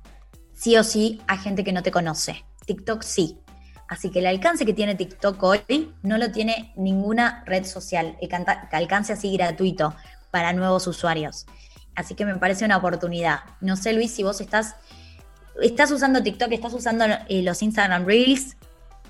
sí 0.54 0.76
o 0.76 0.84
sí 0.84 1.22
a 1.28 1.38
gente 1.38 1.64
que 1.64 1.72
no 1.72 1.82
te 1.82 1.92
conoce. 1.92 2.44
TikTok 2.66 3.02
sí. 3.02 3.40
Así 3.88 4.12
que 4.12 4.20
el 4.20 4.28
alcance 4.28 4.66
que 4.66 4.74
tiene 4.74 4.96
TikTok 4.96 5.42
hoy 5.42 5.94
no 6.04 6.18
lo 6.18 6.30
tiene 6.32 6.74
ninguna 6.76 7.44
red 7.46 7.66
social, 7.66 8.18
el 8.20 8.30
alcance 8.72 9.14
así 9.14 9.32
gratuito 9.32 9.96
para 10.30 10.52
nuevos 10.52 10.88
usuarios. 10.88 11.46
Así 11.96 12.14
que 12.14 12.26
me 12.26 12.36
parece 12.36 12.66
una 12.66 12.78
oportunidad. 12.78 13.40
No 13.62 13.78
sé, 13.78 13.94
Luis, 13.94 14.12
si 14.14 14.24
vos 14.24 14.42
estás, 14.42 14.76
estás 15.62 15.90
usando 15.92 16.22
TikTok, 16.22 16.52
estás 16.52 16.74
usando 16.74 17.06
eh, 17.06 17.42
los 17.44 17.62
Instagram 17.62 18.06
Reels, 18.06 18.57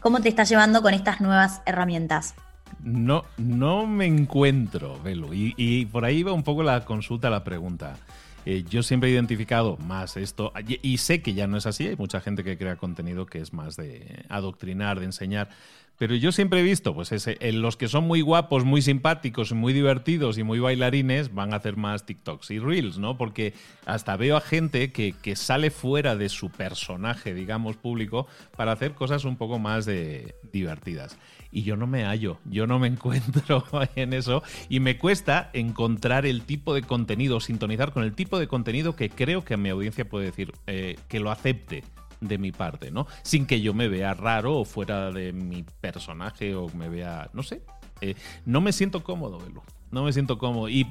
¿cómo 0.08 0.22
te 0.22 0.30
estás 0.30 0.48
llevando 0.48 0.82
con 0.82 0.94
estas 0.94 1.20
nuevas 1.20 1.62
herramientas? 1.66 2.34
No, 2.82 3.26
no 3.36 3.86
me 3.86 4.06
encuentro, 4.06 4.98
Velo. 5.04 5.34
Y, 5.34 5.54
y 5.58 5.86
por 5.86 6.06
ahí 6.06 6.24
va 6.24 6.32
un 6.32 6.44
poco 6.44 6.64
la 6.64 6.86
consulta, 6.86 7.30
la 7.30 7.44
pregunta. 7.44 7.98
Eh, 8.46 8.64
yo 8.70 8.84
siempre 8.84 9.10
he 9.10 9.12
identificado 9.12 9.76
más 9.76 10.16
esto, 10.16 10.54
y, 10.82 10.98
sé 11.00 11.22
que 11.22 11.34
ya 11.34 11.48
no 11.48 11.58
es 11.58 11.66
así, 11.66 11.88
hay 11.88 11.98
mucha 11.98 12.22
gente 12.22 12.46
que 12.46 12.58
crea 12.58 12.78
contenido 12.78 13.26
que 13.26 13.42
es 13.42 13.52
más 13.52 13.76
de 13.76 14.24
adoctrinar, 14.30 15.00
de 15.00 15.08
enseñar, 15.08 15.50
pero 15.98 16.16
yo 16.16 16.32
siempre 16.32 16.60
he 16.60 16.64
visto, 16.64 16.94
pues 16.94 17.12
ese, 17.12 17.38
los 17.54 17.76
que 17.76 17.88
son 17.88 18.06
muy 18.06 18.22
guapos, 18.22 18.66
muy 18.66 18.82
simpáticos, 18.82 19.54
muy 19.54 19.74
divertidos 19.74 20.38
y 20.38 20.44
muy 20.44 20.60
bailarines 20.60 21.34
van 21.34 21.54
a 21.54 21.58
hacer 21.58 21.76
más 21.76 22.06
TikToks 22.06 22.52
y 22.52 22.60
Reels, 22.60 23.00
¿no? 23.00 23.18
Porque 23.18 23.54
hasta 23.86 24.16
veo 24.16 24.38
a 24.38 24.42
gente 24.42 24.92
que, 24.92 25.14
que 25.14 25.36
sale 25.36 25.72
fuera 25.72 26.16
de 26.16 26.30
su 26.30 26.50
personaje, 26.52 27.34
digamos, 27.34 27.78
público, 27.78 28.28
para 28.56 28.74
hacer 28.74 28.94
cosas 28.94 29.26
un 29.26 29.38
poco 29.38 29.58
más 29.58 29.86
de, 29.86 30.36
divertidas. 30.52 31.18
Y 31.52 31.64
yo 31.64 31.76
no 31.78 31.88
me 31.88 32.04
hallo, 32.04 32.40
yo 32.46 32.68
no 32.68 32.78
me 32.78 32.88
encuentro 32.90 33.64
en 33.96 34.14
eso 34.14 34.44
y 34.70 34.80
me 34.80 34.98
cuesta 34.98 35.50
encontrar 35.54 36.26
el 36.26 36.44
tipo 36.44 36.76
de 36.76 36.84
contenido, 36.84 37.40
sintonizar 37.40 37.92
con 37.92 38.04
el 38.04 38.14
tipo 38.14 38.38
de 38.38 38.48
contenido 38.48 38.96
que 38.96 39.10
creo 39.10 39.44
que 39.44 39.58
mi 39.58 39.70
audiencia 39.70 40.08
puede 40.08 40.26
decir 40.26 40.54
eh, 40.68 40.98
que 41.08 41.20
lo 41.20 41.32
acepte 41.32 41.84
de 42.22 42.38
mi 42.38 42.52
parte, 42.52 42.92
¿no? 42.92 43.08
Sin 43.24 43.46
que 43.46 43.62
yo 43.62 43.74
me 43.74 43.88
vea 43.88 44.14
raro 44.14 44.58
o 44.58 44.66
fuera 44.66 45.12
de 45.12 45.34
mi 45.34 45.64
personaje 45.82 46.56
o 46.56 46.70
me 46.70 46.90
vea, 46.90 47.30
no 47.34 47.44
sé. 47.44 47.62
Eh, 48.02 48.16
no 48.46 48.62
me 48.62 48.72
siento 48.72 49.04
cómodo, 49.04 49.40
Belu. 49.40 49.62
No 49.92 50.04
me 50.04 50.14
siento 50.14 50.38
cómodo. 50.38 50.70
Y, 50.70 50.84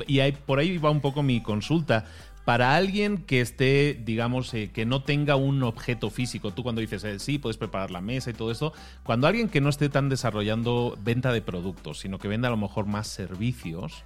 por 0.47 0.59
ahí 0.59 0.79
va 0.79 0.91
un 0.91 1.01
poco 1.01 1.23
mi 1.23 1.43
consulta. 1.43 2.07
Para 2.45 2.77
alguien 2.77 3.19
que 3.19 3.41
esté, 3.41 4.01
digamos, 4.05 4.55
eh, 4.55 4.71
que 4.73 4.87
no 4.87 5.03
tenga 5.03 5.35
un 5.35 5.65
objeto 5.65 6.11
físico, 6.11 6.53
tú 6.53 6.63
cuando 6.63 6.81
dices, 6.81 7.03
eh, 7.03 7.19
sí, 7.19 7.39
puedes 7.39 7.57
preparar 7.57 7.91
la 7.91 8.01
mesa 8.01 8.31
y 8.31 8.35
todo 8.35 8.53
eso, 8.53 8.73
cuando 9.03 9.27
alguien 9.27 9.49
que 9.49 9.61
no 9.61 9.69
esté 9.69 9.89
tan 9.89 10.09
desarrollando 10.09 10.97
venta 11.03 11.33
de 11.33 11.43
productos, 11.43 11.99
sino 11.99 12.19
que 12.19 12.29
venda 12.29 12.47
a 12.47 12.53
lo 12.53 12.57
mejor 12.57 12.87
más 12.87 13.09
servicios, 13.09 14.05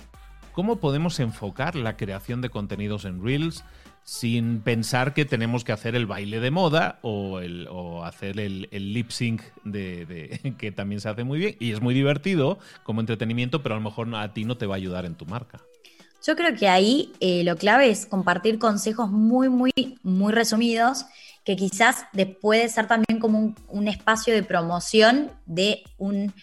¿cómo 0.52 0.76
podemos 0.76 1.20
enfocar 1.20 1.76
la 1.76 1.96
creación 1.96 2.40
de 2.40 2.50
contenidos 2.50 3.04
en 3.04 3.24
Reels? 3.24 3.64
sin 4.02 4.60
pensar 4.60 5.14
que 5.14 5.24
tenemos 5.24 5.62
que 5.62 5.72
hacer 5.72 5.94
el 5.94 6.06
baile 6.06 6.40
de 6.40 6.50
moda 6.50 6.98
o, 7.02 7.38
hacer 8.04 8.40
el, 8.40 8.68
lip 8.72 9.10
sync 9.10 9.42
que 10.58 10.72
también 10.74 11.00
se 11.00 11.08
hace 11.08 11.22
muy 11.22 11.38
bien 11.38 11.56
y 11.60 11.72
es 11.72 11.80
muy 11.80 11.94
divertido 11.94 12.58
como 12.82 13.00
entretenimiento, 13.00 13.62
pero 13.62 13.74
a 13.74 13.78
lo 13.78 13.84
mejor 13.84 14.12
a 14.14 14.32
ti 14.32 14.44
no 14.44 14.56
te 14.56 14.66
va 14.66 14.74
a 14.74 14.78
ayudar 14.78 15.04
en 15.04 15.14
tu 15.14 15.26
marca. 15.26 15.60
Yo 16.26 16.36
creo 16.36 16.54
que 16.54 16.68
ahí 16.68 17.12
eh, 17.20 17.44
lo 17.44 17.56
clave 17.56 17.90
es 17.90 18.04
compartir 18.04 18.58
consejos 18.58 19.10
muy, 19.10 19.48
muy, 19.48 19.72
muy 20.02 20.32
resumidos 20.32 21.06
que 21.44 21.56
quizás 21.56 22.04
puede 22.40 22.68
ser 22.68 22.86
también 22.86 23.18
como 23.18 23.54
un 23.68 23.88
espacio 23.88 24.34
de 24.34 24.42
promoción 24.42 25.30
de 25.46 25.82
un 25.96 26.34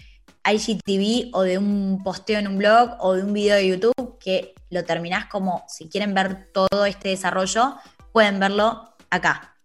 IGTV 0.52 1.30
o 1.34 1.42
de 1.42 1.58
un 1.58 2.02
posteo 2.04 2.40
en 2.40 2.48
un 2.48 2.58
blog 2.58 2.96
o 3.00 3.14
de 3.14 3.24
un 3.24 3.34
video 3.34 3.56
de 3.56 3.68
YouTube 3.68 4.18
que 4.20 4.54
lo 4.70 4.84
terminás 4.84 5.26
como, 5.26 5.64
si 5.68 5.88
quieren 5.88 6.14
ver 6.14 6.50
todo 6.54 6.86
este 6.86 7.10
desarrollo, 7.10 7.76
pueden 8.12 8.40
verlo 8.40 8.94
acá. 9.10 9.56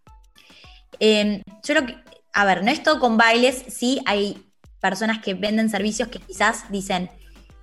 Em, 0.99 1.41
yo 1.63 1.75
creo 1.75 1.85
que, 1.85 1.97
a 2.33 2.45
ver, 2.45 2.63
no 2.63 2.71
es 2.71 2.83
todo 2.83 2.99
con 2.99 3.17
bailes, 3.17 3.63
sí 3.67 4.01
hay 4.05 4.45
personas 4.79 5.19
que 5.19 5.33
venden 5.33 5.69
servicios 5.69 6.09
que 6.09 6.19
quizás 6.19 6.69
dicen 6.69 7.09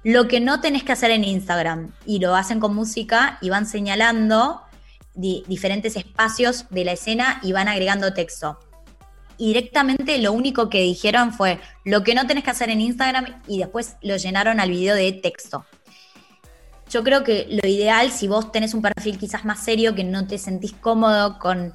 lo 0.02 0.28
que 0.28 0.40
no 0.40 0.60
tenés 0.60 0.82
que 0.82 0.92
hacer 0.92 1.10
en 1.10 1.24
Instagram 1.24 1.92
y 2.06 2.18
lo 2.18 2.34
hacen 2.34 2.60
con 2.60 2.74
música 2.74 3.38
y 3.42 3.50
van 3.50 3.66
señalando 3.66 4.62
diferentes 5.14 5.96
espacios 5.96 6.66
de 6.70 6.84
la 6.84 6.92
escena 6.92 7.40
y 7.42 7.52
van 7.52 7.68
agregando 7.68 8.14
texto. 8.14 8.58
Directamente 9.46 10.18
lo 10.18 10.32
único 10.32 10.68
que 10.68 10.82
dijeron 10.82 11.32
fue 11.32 11.58
lo 11.84 12.02
que 12.02 12.14
no 12.14 12.26
tenés 12.26 12.44
que 12.44 12.50
hacer 12.50 12.70
en 12.70 12.80
Instagram 12.80 13.42
y 13.46 13.58
después 13.58 13.96
lo 14.02 14.16
llenaron 14.16 14.60
al 14.60 14.70
video 14.70 14.94
de 14.94 15.12
texto. 15.12 15.64
Yo 16.90 17.04
creo 17.04 17.24
que 17.24 17.46
lo 17.48 17.68
ideal, 17.68 18.10
si 18.10 18.28
vos 18.28 18.52
tenés 18.52 18.74
un 18.74 18.82
perfil 18.82 19.18
quizás 19.18 19.44
más 19.44 19.62
serio, 19.62 19.94
que 19.94 20.04
no 20.04 20.26
te 20.26 20.38
sentís 20.38 20.72
cómodo 20.72 21.38
con 21.38 21.72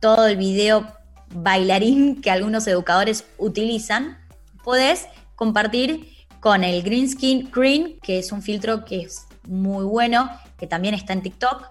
todo 0.00 0.26
el 0.26 0.36
video 0.36 0.86
bailarín 1.34 2.20
que 2.22 2.30
algunos 2.30 2.66
educadores 2.66 3.24
utilizan, 3.36 4.18
podés 4.64 5.06
compartir 5.36 6.08
con 6.40 6.64
el 6.64 6.82
Green 6.82 7.08
Skin 7.08 7.50
Green, 7.52 7.98
que 8.00 8.18
es 8.18 8.32
un 8.32 8.42
filtro 8.42 8.84
que 8.84 9.02
es 9.02 9.26
muy 9.46 9.84
bueno, 9.84 10.30
que 10.58 10.66
también 10.66 10.94
está 10.94 11.12
en 11.12 11.22
TikTok. 11.22 11.68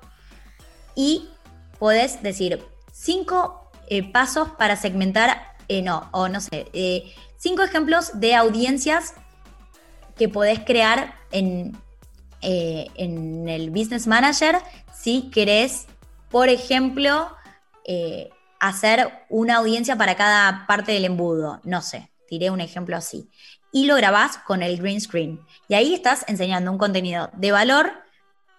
Y 0.95 1.29
podés 1.79 2.21
decir 2.21 2.63
cinco 2.91 3.66
eh, 3.87 4.11
pasos 4.11 4.49
para 4.57 4.75
segmentar, 4.75 5.55
eh, 5.67 5.81
no, 5.81 6.09
o 6.11 6.27
no 6.27 6.41
sé, 6.41 6.67
eh, 6.73 7.13
cinco 7.37 7.63
ejemplos 7.63 8.19
de 8.19 8.35
audiencias 8.35 9.13
que 10.15 10.29
podés 10.29 10.59
crear 10.59 11.15
en, 11.31 11.77
en 12.41 13.47
el 13.47 13.69
Business 13.69 14.07
Manager 14.07 14.57
si 14.93 15.29
querés, 15.29 15.85
por 16.29 16.49
ejemplo, 16.49 17.29
hacer 18.59 19.11
una 19.29 19.57
audiencia 19.57 19.95
para 19.95 20.15
cada 20.15 20.65
parte 20.65 20.91
del 20.91 21.05
embudo. 21.05 21.61
No 21.63 21.83
sé, 21.83 22.09
tiré 22.27 22.49
un 22.49 22.61
ejemplo 22.61 22.97
así 22.97 23.29
y 23.71 23.85
lo 23.85 23.95
grabás 23.95 24.37
con 24.39 24.63
el 24.63 24.77
green 24.77 25.01
screen. 25.01 25.39
Y 25.67 25.75
ahí 25.75 25.93
estás 25.93 26.25
enseñando 26.27 26.71
un 26.71 26.77
contenido 26.77 27.29
de 27.33 27.51
valor, 27.51 27.91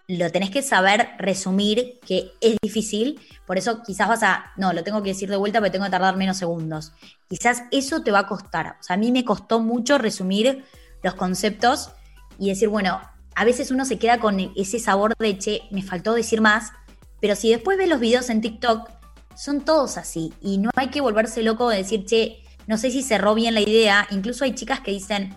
lo 0.08 0.32
tenés 0.32 0.50
que 0.50 0.62
saber 0.62 1.10
resumir, 1.18 2.00
que 2.04 2.32
es 2.40 2.56
difícil, 2.62 3.20
por 3.46 3.58
eso 3.58 3.82
quizás 3.82 4.08
vas 4.08 4.22
a, 4.22 4.52
no, 4.56 4.72
lo 4.72 4.82
tengo 4.82 5.02
que 5.02 5.10
decir 5.10 5.28
de 5.28 5.36
vuelta 5.36 5.58
porque 5.58 5.70
tengo 5.70 5.84
que 5.84 5.90
tardar 5.90 6.16
menos 6.16 6.38
segundos. 6.38 6.92
Quizás 7.28 7.64
eso 7.70 8.02
te 8.02 8.10
va 8.10 8.20
a 8.20 8.26
costar. 8.26 8.78
O 8.80 8.82
sea, 8.82 8.94
a 8.94 8.98
mí 8.98 9.12
me 9.12 9.26
costó 9.26 9.60
mucho 9.60 9.98
resumir 9.98 10.64
los 11.02 11.14
conceptos 11.14 11.90
y 12.38 12.48
decir, 12.48 12.68
bueno, 12.68 13.00
a 13.34 13.44
veces 13.44 13.70
uno 13.70 13.84
se 13.84 13.98
queda 13.98 14.18
con 14.18 14.40
ese 14.56 14.78
sabor 14.78 15.14
de, 15.18 15.38
che, 15.38 15.62
me 15.70 15.82
faltó 15.82 16.14
decir 16.14 16.40
más, 16.40 16.72
pero 17.20 17.36
si 17.36 17.50
después 17.50 17.76
ves 17.76 17.88
los 17.88 18.00
videos 18.00 18.30
en 18.30 18.40
TikTok, 18.40 18.88
son 19.36 19.60
todos 19.60 19.98
así 19.98 20.32
y 20.40 20.58
no 20.58 20.70
hay 20.74 20.88
que 20.88 21.02
volverse 21.02 21.42
loco 21.42 21.68
de 21.68 21.76
decir, 21.76 22.06
che, 22.06 22.42
no 22.66 22.78
sé 22.78 22.90
si 22.90 23.02
cerró 23.02 23.34
bien 23.34 23.54
la 23.54 23.60
idea, 23.60 24.06
incluso 24.10 24.44
hay 24.44 24.54
chicas 24.54 24.80
que 24.80 24.90
dicen, 24.90 25.36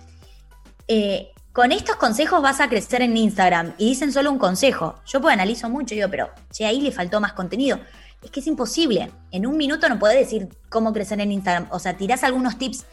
eh, 0.88 1.32
con 1.54 1.72
estos 1.72 1.98
consejos 1.98 2.42
vas 2.42 2.62
a 2.62 2.70
crecer 2.70 3.02
en 3.02 3.18
Instagram 3.18 3.74
y 3.78 3.90
dicen 3.90 4.14
solo 4.14 4.32
un 4.32 4.38
consejo. 4.38 4.96
Yo 5.06 5.20
pues 5.20 5.34
analizo 5.34 5.70
mucho 5.70 5.94
y 5.94 5.98
digo, 5.98 6.10
pero 6.10 6.30
che, 6.52 6.66
ahí 6.66 6.80
le 6.80 6.92
faltó 6.92 7.20
más 7.20 7.34
contenido. 7.34 7.80
Es 8.24 8.32
que 8.32 8.40
es 8.40 8.48
imposible. 8.48 9.12
En 9.32 9.46
un 9.46 9.58
minuto 9.58 9.90
no 9.90 10.00
puedes 10.00 10.18
decir 10.18 10.48
cómo 10.70 10.94
crecer 10.94 11.20
en 11.20 11.32
Instagram. 11.32 11.68
O 11.72 11.80
sea, 11.80 11.98
tirás 11.98 12.24
algunos 12.24 12.58
tips. 12.58 12.86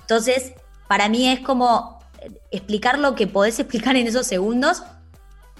Entonces, 0.00 0.52
para 0.86 1.08
mí 1.08 1.28
es 1.28 1.40
como 1.40 1.98
eh, 2.20 2.30
explicar 2.52 2.98
lo 2.98 3.14
que 3.14 3.26
podés 3.26 3.58
explicar 3.58 3.96
en 3.96 4.06
esos 4.06 4.26
segundos. 4.26 4.84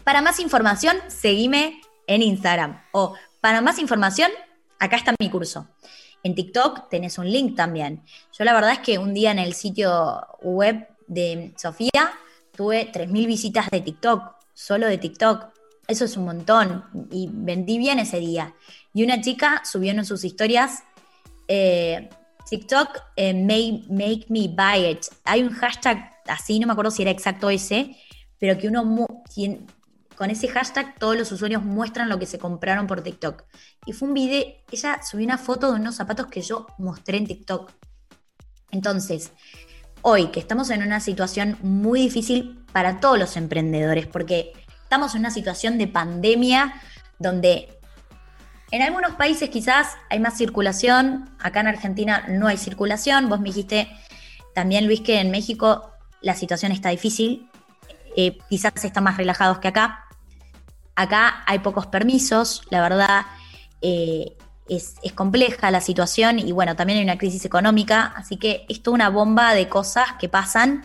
Para 0.04 0.22
más 0.22 0.38
información, 0.38 0.96
seguime 1.08 1.80
en 2.06 2.22
Instagram. 2.22 2.82
O 2.92 3.14
para 3.40 3.62
más 3.62 3.78
información, 3.78 4.30
acá 4.78 4.96
está 4.96 5.14
mi 5.18 5.30
curso. 5.30 5.66
En 6.22 6.34
TikTok 6.34 6.88
tenés 6.88 7.18
un 7.18 7.30
link 7.30 7.56
también. 7.56 8.04
Yo 8.32 8.44
la 8.44 8.52
verdad 8.52 8.72
es 8.72 8.78
que 8.78 8.98
un 8.98 9.12
día 9.12 9.32
en 9.32 9.38
el 9.38 9.54
sitio 9.54 10.26
web 10.40 10.86
de 11.06 11.52
Sofía 11.56 12.12
tuve 12.56 12.90
3.000 12.92 13.26
visitas 13.26 13.70
de 13.70 13.80
TikTok, 13.80 14.22
solo 14.52 14.86
de 14.86 14.98
TikTok. 14.98 15.46
Eso 15.86 16.04
es 16.04 16.16
un 16.16 16.24
montón 16.24 16.84
y 17.10 17.28
vendí 17.30 17.78
bien 17.78 17.98
ese 17.98 18.18
día. 18.18 18.54
Y 18.94 19.04
una 19.04 19.20
chica 19.20 19.62
subió 19.64 19.92
en 19.92 20.04
sus 20.04 20.24
historias, 20.24 20.82
eh, 21.48 22.08
TikTok 22.48 22.88
eh, 23.16 23.34
make, 23.34 24.26
me 24.28 24.48
buy 24.48 24.90
it. 24.90 25.06
Hay 25.24 25.42
un 25.42 25.50
hashtag 25.50 26.12
así, 26.26 26.58
no 26.58 26.66
me 26.66 26.72
acuerdo 26.72 26.90
si 26.90 27.02
era 27.02 27.10
exacto 27.10 27.50
ese, 27.50 27.96
pero 28.38 28.58
que 28.58 28.68
uno 28.68 29.06
con 30.16 30.30
ese 30.30 30.48
hashtag 30.48 30.98
todos 30.98 31.16
los 31.16 31.32
usuarios 31.32 31.62
muestran 31.64 32.08
lo 32.08 32.18
que 32.18 32.26
se 32.26 32.38
compraron 32.38 32.86
por 32.86 33.02
TikTok. 33.02 33.44
Y 33.86 33.92
fue 33.92 34.08
un 34.08 34.14
video, 34.14 34.44
ella 34.70 35.00
subió 35.02 35.26
una 35.26 35.38
foto 35.38 35.72
de 35.72 35.80
unos 35.80 35.96
zapatos 35.96 36.28
que 36.28 36.40
yo 36.40 36.66
mostré 36.78 37.18
en 37.18 37.26
TikTok. 37.26 37.72
Entonces, 38.70 39.32
hoy 40.06 40.26
que 40.26 40.38
estamos 40.38 40.68
en 40.70 40.82
una 40.82 41.00
situación 41.00 41.56
muy 41.62 42.00
difícil 42.00 42.62
para 42.72 43.00
todos 43.00 43.18
los 43.18 43.36
emprendedores, 43.36 44.06
porque 44.06 44.52
estamos 44.82 45.14
en 45.14 45.20
una 45.20 45.30
situación 45.30 45.78
de 45.78 45.88
pandemia 45.88 46.74
donde 47.18 47.78
en 48.70 48.82
algunos 48.82 49.14
países 49.14 49.48
quizás 49.48 49.96
hay 50.10 50.20
más 50.20 50.36
circulación, 50.36 51.30
acá 51.38 51.60
en 51.60 51.68
Argentina 51.68 52.26
no 52.28 52.48
hay 52.48 52.58
circulación, 52.58 53.28
vos 53.28 53.40
me 53.40 53.48
dijiste 53.48 53.88
también 54.54 54.86
Luis 54.86 55.00
que 55.00 55.20
en 55.20 55.30
México 55.30 55.90
la 56.20 56.34
situación 56.34 56.70
está 56.70 56.90
difícil, 56.90 57.48
eh, 58.16 58.38
quizás 58.48 58.72
están 58.84 59.04
más 59.04 59.16
relajados 59.16 59.58
que 59.58 59.68
acá, 59.68 60.04
Acá 60.96 61.42
hay 61.46 61.58
pocos 61.58 61.86
permisos, 61.86 62.62
la 62.70 62.80
verdad 62.80 63.26
eh, 63.82 64.36
es, 64.68 64.94
compleja 65.14 65.70
la 65.70 65.80
situación 65.80 66.38
y 66.38 66.52
bueno, 66.52 66.76
también 66.76 66.98
hay 66.98 67.04
una 67.04 67.18
crisis 67.18 67.44
económica, 67.44 68.12
así 68.16 68.36
que 68.36 68.64
es 68.68 68.82
toda 68.82 68.94
una 68.94 69.08
bomba 69.10 69.54
de 69.54 69.68
cosas 69.68 70.06
que 70.18 70.28
pasan 70.28 70.84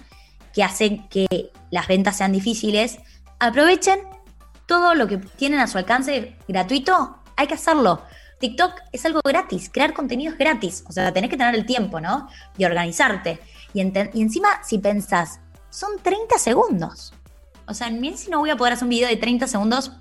que 0.54 0.64
hacen 0.64 1.08
que 1.10 1.52
las 1.70 1.88
ventas 1.88 2.18
sean 2.18 2.32
difíciles. 2.32 2.98
Aprovechen 3.40 4.00
todo 4.66 4.96
lo 4.96 5.08
que 5.08 5.18
tienen 5.18 5.60
a 5.60 5.68
su 5.68 5.78
alcance 5.78 6.36
gratuito, 6.48 7.20
hay 7.36 7.48
que 7.48 7.54
hacerlo. 7.54 8.04
TikTok 8.40 8.74
es 8.92 9.06
algo 9.06 9.22
gratis, 9.24 9.70
crear 9.72 9.94
contenido 9.94 10.32
es 10.32 10.38
gratis, 10.38 10.84
o 10.88 10.92
sea, 10.92 11.12
tenés 11.12 11.30
que 11.30 11.38
tener 11.38 11.56
el 11.56 11.66
tiempo, 11.66 12.00
¿no? 12.00 12.30
Y 12.58 12.66
organizarte. 12.66 13.40
Y, 13.74 13.82
encima, 13.82 14.64
si 14.64 14.80
pensás, 14.80 15.40
son 15.70 16.00
30 16.02 16.38
segundos. 16.38 17.14
O 17.68 17.74
sea, 17.74 17.90
bien 17.90 18.18
si 18.18 18.32
no 18.32 18.40
voy 18.40 18.50
a 18.50 18.58
poder 18.58 18.74
hacer 18.74 18.86
un 18.86 18.90
video 18.90 19.10
de 19.10 19.18
30 19.18 19.48
segundos, 19.48 19.92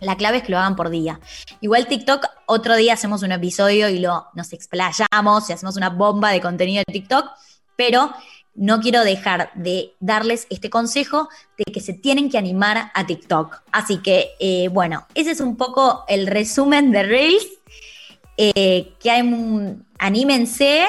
la 0.00 0.16
clave 0.16 0.38
es 0.38 0.42
que 0.44 0.52
lo 0.52 0.58
hagan 0.58 0.76
por 0.76 0.90
día. 0.90 1.20
Igual 1.60 1.86
TikTok, 1.86 2.26
otro 2.46 2.76
día 2.76 2.94
hacemos 2.94 3.22
un 3.22 3.32
episodio 3.32 3.88
y 3.88 3.98
lo, 3.98 4.26
nos 4.34 4.52
explayamos 4.52 5.48
y 5.48 5.52
hacemos 5.52 5.76
una 5.76 5.90
bomba 5.90 6.30
de 6.30 6.40
contenido 6.40 6.82
de 6.86 6.92
TikTok, 6.92 7.30
pero 7.76 8.12
no 8.54 8.80
quiero 8.80 9.04
dejar 9.04 9.50
de 9.54 9.94
darles 10.00 10.46
este 10.50 10.68
consejo 10.68 11.28
de 11.56 11.72
que 11.72 11.80
se 11.80 11.92
tienen 11.92 12.30
que 12.30 12.38
animar 12.38 12.90
a 12.92 13.06
TikTok. 13.06 13.62
Así 13.70 13.98
que, 13.98 14.30
eh, 14.40 14.68
bueno, 14.68 15.06
ese 15.14 15.30
es 15.30 15.40
un 15.40 15.56
poco 15.56 16.04
el 16.08 16.26
resumen 16.26 16.90
de 16.90 17.02
Reels. 17.04 17.46
Eh, 18.40 18.94
que 19.00 19.10
anímense 19.98 20.86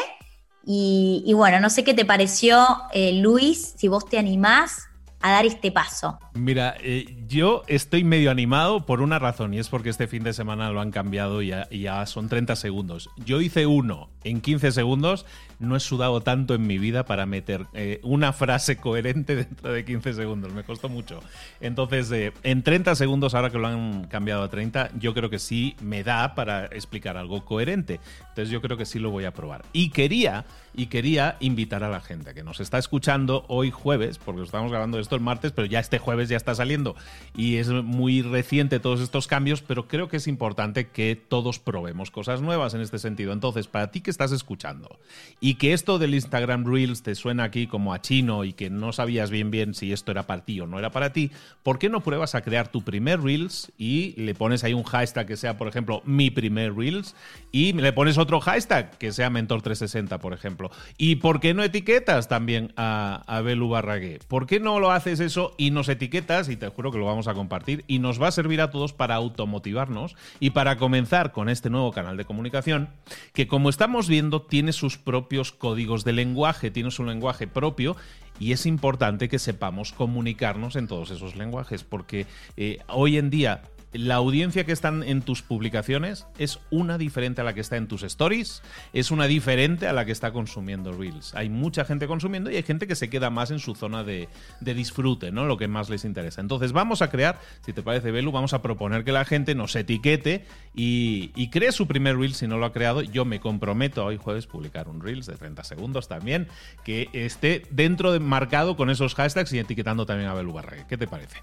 y, 0.64 1.34
bueno, 1.34 1.60
no 1.60 1.72
sé 1.72 1.84
qué 1.84 1.96
te 1.96 2.06
pareció, 2.06 2.64
eh, 2.94 3.14
Luis, 3.14 3.74
si 3.76 3.88
vos 3.88 4.06
te 4.06 4.20
animás 4.20 4.89
a 5.22 5.32
dar 5.32 5.46
este 5.46 5.72
paso. 5.72 6.20
Mira, 6.34 6.76
eh, 6.82 7.18
yo 7.28 7.64
estoy 7.68 8.04
medio 8.04 8.32
animado 8.32 8.86
por 8.86 9.02
una 9.02 9.20
razón 9.20 9.54
y 9.54 9.60
es 9.60 9.68
porque 9.70 9.90
este 9.90 10.08
fin 10.08 10.24
de 10.24 10.34
semana 10.34 10.72
lo 10.72 10.80
han 10.80 10.92
cambiado 10.92 11.42
y 11.42 11.52
ya, 11.72 12.06
son 12.06 12.30
30 12.30 12.56
segundos. 12.56 13.10
Yo 13.26 13.42
hice 13.42 13.66
uno 13.66 14.10
en 14.24 14.42
15 14.42 14.72
segundos, 14.72 15.26
no 15.60 15.76
he 15.76 15.80
sudado 15.80 16.22
tanto 16.22 16.54
en 16.56 16.66
mi 16.66 16.78
vida 16.78 17.06
para 17.06 17.26
meter 17.26 17.66
eh, 17.74 18.00
una 18.04 18.32
frase 18.34 18.78
coherente 18.78 19.36
dentro 19.36 19.74
de 19.74 19.84
15 19.84 20.14
segundos, 20.14 20.54
me 20.54 20.64
costó 20.64 20.88
mucho. 20.88 21.20
Entonces, 21.60 22.12
eh, 22.12 22.34
en 22.44 22.64
30 22.64 22.96
segundos, 22.96 23.34
ahora 23.34 23.50
que 23.50 23.58
lo 23.58 23.68
han 23.68 24.06
cambiado 24.06 24.44
a 24.44 24.50
30, 24.50 24.92
yo 25.00 25.14
creo 25.14 25.30
que 25.30 25.40
sí 25.40 25.76
me 25.82 26.04
da 26.04 26.36
para 26.36 26.66
explicar 26.68 27.18
algo 27.18 27.44
coherente. 27.44 28.00
Entonces 28.30 28.50
yo 28.50 28.62
creo 28.62 28.78
que 28.78 28.86
sí 28.86 29.00
lo 29.00 29.12
voy 29.12 29.26
a 29.26 29.34
probar. 29.34 29.66
Y 29.74 29.90
quería, 29.90 30.46
y 30.74 30.88
quería 30.88 31.38
invitar 31.40 31.84
a 31.84 31.90
la 31.90 32.02
gente 32.02 32.34
que 32.34 32.44
nos 32.44 32.60
está 32.60 32.78
escuchando 32.78 33.46
hoy 33.48 33.72
jueves, 33.72 34.18
porque 34.18 34.44
estamos 34.44 34.72
grabando 34.72 35.00
esto 35.00 35.16
el 35.16 35.22
martes, 35.22 35.52
pero 35.52 35.66
ya 35.66 35.80
este 35.80 36.00
jueves 36.00 36.30
ya 36.30 36.38
está 36.38 36.56
saliendo 36.56 36.96
y 37.36 37.58
es 37.58 37.70
muy 37.70 38.22
reciente 38.22 38.80
todos 38.80 39.02
estos 39.02 39.28
cambios, 39.28 39.62
pero 39.62 39.88
creo 39.88 40.08
que 40.08 40.18
es 40.18 40.28
importante 40.28 40.88
que 40.88 41.16
todos 41.16 41.60
probemos 41.60 42.12
cosas 42.12 42.42
nuevas 42.42 42.74
en 42.74 42.82
este 42.82 43.00
sentido. 43.00 43.34
Entonces, 43.34 43.68
para 43.68 43.92
ti 43.92 44.02
que 44.02 44.12
estás 44.12 44.32
escuchando 44.32 45.00
y 45.40 45.56
que 45.56 45.74
esto 45.74 46.00
del 46.00 46.14
Instagram 46.14 46.66
Reels 46.66 47.04
te 47.04 47.16
suena 47.16 47.44
aquí 47.46 47.68
como 47.68 47.94
a 47.94 48.02
chino 48.02 48.44
y 48.44 48.54
que 48.54 48.70
no 48.70 48.92
sabías 48.92 49.30
bien 49.30 49.52
bien 49.52 49.74
si 49.74 49.94
esto 49.94 50.12
era 50.12 50.28
para 50.28 50.44
ti 50.44 50.60
o 50.60 50.68
no 50.68 50.80
era 50.80 50.92
para 50.92 51.14
ti, 51.14 51.32
¿por 51.64 51.80
qué 51.80 51.90
no 51.90 52.02
pruebas 52.02 52.36
a 52.36 52.42
crear 52.42 52.68
tu 52.68 52.84
primer 52.84 53.22
Reels 53.22 53.72
y 53.78 54.14
le 54.22 54.36
pones 54.36 54.64
ahí 54.64 54.74
un 54.74 54.84
hashtag 54.84 55.28
que 55.28 55.38
sea, 55.38 55.58
por 55.58 55.68
ejemplo, 55.68 56.02
mi 56.06 56.30
primer 56.30 56.76
Reels 56.76 57.16
y 57.52 57.74
le 57.74 57.94
pones 57.94 58.18
otro 58.18 58.40
hashtag 58.40 58.98
que 58.98 59.12
sea 59.12 59.30
Mentor360, 59.30 60.20
por 60.20 60.34
ejemplo? 60.34 60.59
¿Y 60.98 61.18
por 61.18 61.40
qué 61.40 61.54
no 61.54 61.64
etiquetas 61.64 62.28
también 62.28 62.74
a, 62.76 63.42
Belu 63.44 63.70
Barragué? 63.70 64.20
¿Por 64.28 64.46
qué 64.46 64.60
no 64.60 64.80
lo 64.80 64.92
haces 64.92 65.20
eso 65.20 65.54
y 65.58 65.72
nos 65.72 65.90
etiquetas 65.90 66.50
y 66.50 66.58
te 66.58 66.68
juro 66.68 66.92
que 66.92 66.98
lo 66.98 67.06
vamos 67.06 67.28
a 67.28 67.34
compartir 67.34 67.84
y 67.88 68.00
nos 68.00 68.22
va 68.22 68.28
a 68.28 68.32
servir 68.32 68.62
a 68.62 68.72
todos 68.72 68.94
para 68.94 69.16
automotivarnos 69.16 70.16
y 70.40 70.52
para 70.52 70.78
comenzar 70.78 71.32
con 71.32 71.50
este 71.50 71.70
nuevo 71.70 71.92
canal 71.92 72.18
de 72.18 72.26
comunicación 72.26 72.90
que 73.34 73.48
como 73.48 73.70
estamos 73.70 74.08
viendo 74.08 74.42
tiene 74.42 74.74
sus 74.74 74.98
propios 74.98 75.52
códigos 75.52 76.04
de 76.04 76.14
lenguaje, 76.14 76.72
tiene 76.72 76.92
su 76.92 77.04
lenguaje 77.04 77.48
propio 77.48 77.96
y 78.40 78.54
es 78.54 78.66
importante 78.66 79.30
que 79.30 79.40
sepamos 79.40 79.92
comunicarnos 79.92 80.76
en 80.76 80.88
todos 80.88 81.12
esos 81.12 81.36
lenguajes 81.36 81.84
porque 81.84 82.26
eh, 82.58 82.80
hoy 82.88 83.18
en 83.18 83.30
día 83.30 83.62
la 83.94 84.16
audiencia 84.16 84.66
que 84.66 84.72
están 84.72 85.04
en 85.04 85.22
tus 85.22 85.42
publicaciones 85.42 86.28
es 86.38 86.60
una 86.70 86.98
diferente 86.98 87.42
a 87.42 87.44
la 87.44 87.54
que 87.54 87.62
está 87.62 87.78
en 87.78 87.88
tus 87.88 88.04
stories, 88.04 88.62
es 88.94 89.10
una 89.10 89.26
diferente 89.26 89.88
a 89.88 89.94
la 89.94 90.06
que 90.06 90.12
está 90.12 90.32
consumiendo 90.32 90.94
Reels. 90.94 91.34
Hay 91.36 91.50
mucha 91.50 91.86
gente 91.86 92.08
consumiendo 92.08 92.52
y 92.52 92.56
hay 92.56 92.64
gente 92.64 92.88
que 92.88 92.96
se 92.96 93.10
queda 93.10 93.30
más 93.30 93.52
en 93.52 93.60
su 93.60 93.76
zona 93.76 94.04
de, 94.04 94.30
disfrute, 94.62 95.32
¿no? 95.32 95.46
Lo 95.46 95.58
que 95.58 95.68
más 95.68 95.90
les 95.90 96.06
interesa. 96.06 96.42
Entonces 96.42 96.72
vamos 96.72 97.02
a 97.02 97.10
crear, 97.10 97.40
si 97.66 97.74
te 97.74 97.82
parece, 97.82 98.12
Belu, 98.12 98.32
vamos 98.32 98.54
a 98.54 98.62
proponer 98.62 99.04
que 99.04 99.12
la 99.12 99.26
gente 99.26 99.56
nos 99.56 99.76
etiquete 99.76 100.46
y, 100.76 101.50
cree 101.50 101.72
su 101.72 101.88
primer 101.88 102.16
Reel 102.16 102.36
si 102.36 102.48
no 102.48 102.58
lo 102.58 102.68
ha 102.68 102.74
creado. 102.74 103.02
Yo 103.02 103.26
me 103.26 103.40
comprometo 103.40 104.06
hoy 104.06 104.18
jueves 104.18 104.46
publicar 104.46 104.88
un 104.88 105.02
Reels 105.02 105.26
de 105.26 105.36
30 105.36 105.64
segundos 105.64 106.08
también 106.08 106.48
que 106.84 107.10
esté 107.14 107.64
dentro 107.72 108.12
de 108.12 108.20
marcado 108.20 108.76
con 108.76 108.92
esos 108.92 109.16
hashtags 109.16 109.52
y 109.54 109.60
etiquetando 109.60 110.06
también 110.06 110.30
a 110.30 110.36
Belu 110.36 110.54
Barre. 110.54 110.86
¿Qué 110.88 110.98
te 110.98 111.08
parece? 111.08 111.40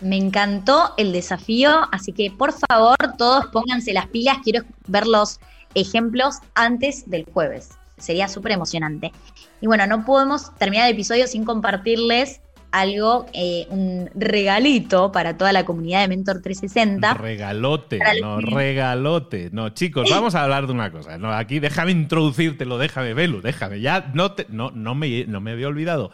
Me 0.00 0.16
encantó 0.16 0.92
el 0.98 1.12
desafío, 1.12 1.70
así 1.90 2.12
que 2.12 2.30
por 2.30 2.52
favor 2.52 2.96
todos 3.16 3.46
pónganse 3.46 3.92
las 3.92 4.06
pilas, 4.08 4.38
quiero 4.44 4.64
ver 4.86 5.06
los 5.06 5.40
ejemplos 5.74 6.36
antes 6.54 7.08
del 7.08 7.24
jueves. 7.24 7.70
Sería 7.98 8.28
súper 8.28 8.52
emocionante. 8.52 9.12
Y 9.60 9.66
bueno, 9.66 9.86
no 9.86 10.04
podemos 10.04 10.54
terminar 10.56 10.86
el 10.86 10.94
episodio 10.94 11.26
sin 11.26 11.44
compartirles 11.44 12.40
algo, 12.72 13.26
eh, 13.32 13.66
un 13.70 14.10
regalito 14.14 15.10
para 15.12 15.38
toda 15.38 15.52
la 15.52 15.64
comunidad 15.64 16.02
de 16.02 16.08
Mentor 16.08 16.42
360. 16.42 17.14
Regalote, 17.14 17.98
no, 18.20 18.40
regalote. 18.40 19.48
No, 19.52 19.70
chicos, 19.70 20.10
vamos 20.10 20.34
a 20.34 20.42
hablar 20.42 20.66
de 20.66 20.72
una 20.72 20.90
cosa. 20.90 21.16
No, 21.16 21.32
aquí 21.32 21.58
déjame 21.58 21.92
introducírtelo, 21.92 22.76
déjame, 22.76 23.14
Belu, 23.14 23.40
déjame. 23.40 23.80
Ya 23.80 24.10
no, 24.12 24.32
te, 24.32 24.46
no, 24.50 24.70
no, 24.72 24.94
me, 24.94 25.24
no 25.24 25.40
me 25.40 25.52
había 25.52 25.68
olvidado. 25.68 26.10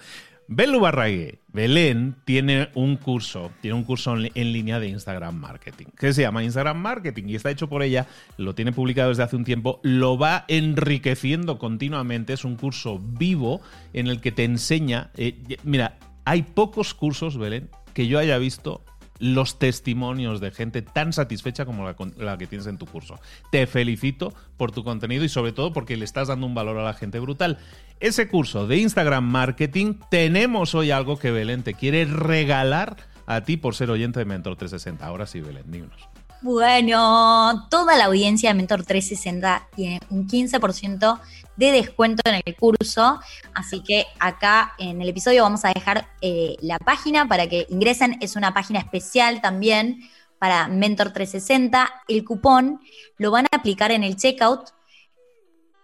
Belu 0.49 0.81
Barrague, 0.81 1.41
Belén, 1.49 2.17
tiene 2.25 2.71
un 2.75 2.97
curso, 2.97 3.51
tiene 3.61 3.77
un 3.77 3.85
curso 3.85 4.15
en 4.17 4.53
línea 4.53 4.81
de 4.81 4.89
Instagram 4.89 5.35
Marketing, 5.35 5.87
que 5.99 6.13
se 6.13 6.23
llama 6.23 6.45
Instagram 6.45 6.79
Marketing 6.79 7.25
y 7.29 7.35
está 7.37 7.51
hecho 7.51 7.69
por 7.69 7.83
ella, 7.83 8.07
lo 8.37 8.55
tiene 8.55 8.73
publicado 8.73 9.11
desde 9.11 9.23
hace 9.23 9.37
un 9.37 9.45
tiempo, 9.45 9.81
lo 9.83 10.19
va 10.19 10.45
enriqueciendo 10.49 11.59
continuamente, 11.59 12.33
es 12.33 12.45
un 12.45 12.57
curso 12.57 12.99
vivo 12.99 13.61
en 13.93 14.09
el 14.09 14.21
que 14.21 14.33
te 14.33 14.45
enseña, 14.45 15.11
eh, 15.17 15.39
mira, 15.63 15.99
hay 16.25 16.43
pocos 16.43 16.95
cursos, 16.95 17.39
Belén, 17.39 17.71
que 17.95 18.07
yo 18.07 18.19
haya 18.19 18.39
visto 18.39 18.85
los 19.23 19.61
testimonios 19.61 20.41
de 20.41 20.51
gente 20.51 20.83
tan 20.83 21.13
satisfecha 21.13 21.65
como 21.65 21.87
la, 22.17 22.39
que 22.39 22.47
tienes 22.49 22.67
en 22.67 22.77
tu 22.77 22.87
curso. 22.87 23.21
Te 23.53 23.69
felicito 23.69 24.35
por 24.57 24.73
tu 24.73 24.83
contenido 24.83 25.25
y 25.25 25.29
sobre 25.29 25.53
todo 25.53 25.73
porque 25.73 25.97
le 25.97 26.05
estás 26.05 26.27
dando 26.27 26.45
un 26.45 26.57
valor 26.57 26.77
a 26.79 26.83
la 26.83 26.93
gente 26.93 27.21
brutal. 27.21 27.59
Ese 28.03 28.27
curso 28.27 28.67
de 28.67 28.79
Instagram 28.79 29.23
Marketing, 29.23 29.95
tenemos 30.11 30.75
hoy 30.75 30.91
algo 30.91 31.21
que 31.21 31.31
Belén 31.31 31.63
te 31.63 31.75
quiere 31.75 32.05
regalar 32.05 32.97
a 33.27 33.43
ti 33.43 33.57
por 33.57 33.77
ser 33.77 33.93
oyente 33.93 34.19
de 34.19 34.25
Mentor 34.25 34.57
360. 34.57 35.07
Ahora 35.07 35.25
sí, 35.25 35.41
Belén, 35.41 35.71
díganos. 35.71 36.09
Bueno, 36.41 37.69
toda 37.71 37.97
la 37.97 38.07
audiencia 38.07 38.51
de 38.51 38.55
Mentor 38.55 38.85
360 38.85 39.69
tiene 39.77 40.01
un 40.11 40.27
15% 40.27 41.21
de 41.57 41.71
descuento 41.71 42.23
en 42.29 42.43
el 42.45 42.57
curso. 42.57 43.21
Así 43.55 43.85
que 43.85 44.07
acá 44.19 44.73
en 44.79 45.01
el 45.01 45.09
episodio 45.09 45.45
vamos 45.45 45.65
a 45.65 45.73
dejar 45.73 46.09
eh, 46.23 46.57
la 46.61 46.81
página 46.81 47.29
para 47.29 47.49
que 47.49 47.69
ingresen. 47.71 48.19
Es 48.21 48.35
una 48.35 48.53
página 48.53 48.81
especial 48.81 49.41
también 49.41 50.01
para 50.41 50.67
Mentor 50.67 51.13
360. 51.13 51.89
El 52.09 52.25
cupón 52.25 52.81
lo 53.19 53.31
van 53.31 53.45
a 53.45 53.59
aplicar 53.59 53.93
en 53.93 54.03
el 54.03 54.17
checkout 54.17 54.73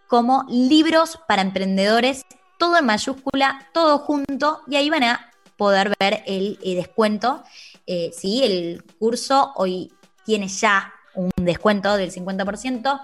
como 0.09 0.45
libros 0.49 1.19
para 1.29 1.43
emprendedores, 1.43 2.25
todo 2.59 2.77
en 2.79 2.87
mayúscula, 2.87 3.69
todo 3.73 3.99
junto, 4.01 4.63
y 4.67 4.77
ahí 4.77 4.91
van 4.91 5.05
a 5.05 5.31
poder 5.57 5.95
ver 6.01 6.23
el, 6.27 6.59
eh, 6.65 6.75
descuento. 6.75 7.45
Eh, 7.87 8.11
sí, 8.17 8.43
el 8.43 8.83
curso 8.99 9.53
hoy 9.55 9.93
tiene 10.25 10.49
ya 10.49 10.93
un 11.15 11.31
descuento 11.37 11.97
del 11.97 12.11
50%, 12.11 13.01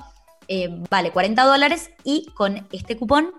eh, 0.48 0.68
vale 0.90 1.10
40 1.10 1.44
dólares 1.44 1.90
y 2.04 2.26
con 2.34 2.66
este 2.72 2.96
cupón 2.96 3.32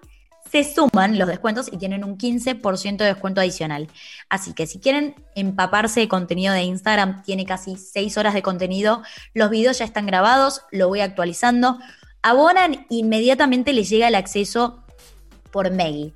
se 0.51 0.63
suman 0.63 1.17
los 1.17 1.27
descuentos 1.27 1.69
y 1.71 1.77
tienen 1.77 2.03
un 2.03 2.17
15% 2.17 2.97
de 2.97 3.05
descuento 3.05 3.41
adicional. 3.41 3.87
Así 4.29 4.53
que 4.53 4.67
si 4.67 4.79
quieren 4.79 5.15
empaparse 5.35 5.99
de 6.01 6.07
contenido 6.07 6.53
de 6.53 6.63
Instagram, 6.63 7.23
tiene 7.23 7.45
casi 7.45 7.77
6 7.77 8.17
horas 8.17 8.33
de 8.33 8.43
contenido, 8.43 9.01
los 9.33 9.49
videos 9.49 9.79
ya 9.79 9.85
están 9.85 10.05
grabados, 10.05 10.61
lo 10.71 10.87
voy 10.87 11.01
actualizando, 11.01 11.79
abonan, 12.25 12.87
inmediatamente 12.89 13.71
les 13.71 13.87
llega 13.87 14.07
el 14.07 14.15
acceso 14.15 14.83
por 15.51 15.71
mail. 15.71 16.13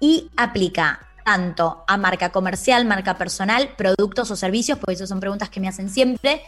Y 0.00 0.30
aplica 0.36 1.06
tanto 1.24 1.84
a 1.86 1.96
marca 1.98 2.30
comercial, 2.30 2.86
marca 2.86 3.18
personal, 3.18 3.68
productos 3.76 4.30
o 4.30 4.36
servicios, 4.36 4.78
porque 4.78 4.94
esas 4.94 5.10
son 5.10 5.20
preguntas 5.20 5.50
que 5.50 5.60
me 5.60 5.68
hacen 5.68 5.90
siempre, 5.90 6.42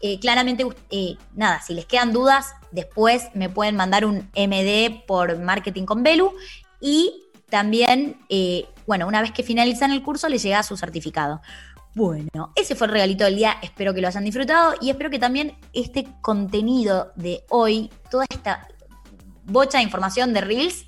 eh, 0.00 0.18
claramente, 0.18 0.66
eh, 0.90 1.16
nada, 1.34 1.60
si 1.60 1.74
les 1.74 1.84
quedan 1.84 2.12
dudas, 2.12 2.54
después 2.70 3.28
me 3.34 3.50
pueden 3.50 3.76
mandar 3.76 4.06
un 4.06 4.28
MD 4.34 5.04
por 5.06 5.38
Marketing 5.38 5.84
con 5.84 6.02
Belu. 6.02 6.32
Y 6.80 7.24
también, 7.50 8.18
eh, 8.30 8.66
bueno, 8.86 9.06
una 9.06 9.20
vez 9.20 9.32
que 9.32 9.42
finalizan 9.42 9.92
el 9.92 10.02
curso, 10.02 10.28
les 10.28 10.42
llega 10.42 10.62
su 10.62 10.76
certificado. 10.76 11.42
Bueno, 11.96 12.52
ese 12.56 12.74
fue 12.74 12.88
el 12.88 12.92
regalito 12.92 13.24
del 13.24 13.36
día, 13.36 13.56
espero 13.62 13.94
que 13.94 14.02
lo 14.02 14.08
hayan 14.08 14.22
disfrutado 14.22 14.74
y 14.82 14.90
espero 14.90 15.08
que 15.08 15.18
también 15.18 15.56
este 15.72 16.06
contenido 16.20 17.10
de 17.16 17.44
hoy, 17.48 17.90
toda 18.10 18.26
esta 18.28 18.68
bocha 19.44 19.78
de 19.78 19.84
información 19.84 20.34
de 20.34 20.42
Reels, 20.42 20.84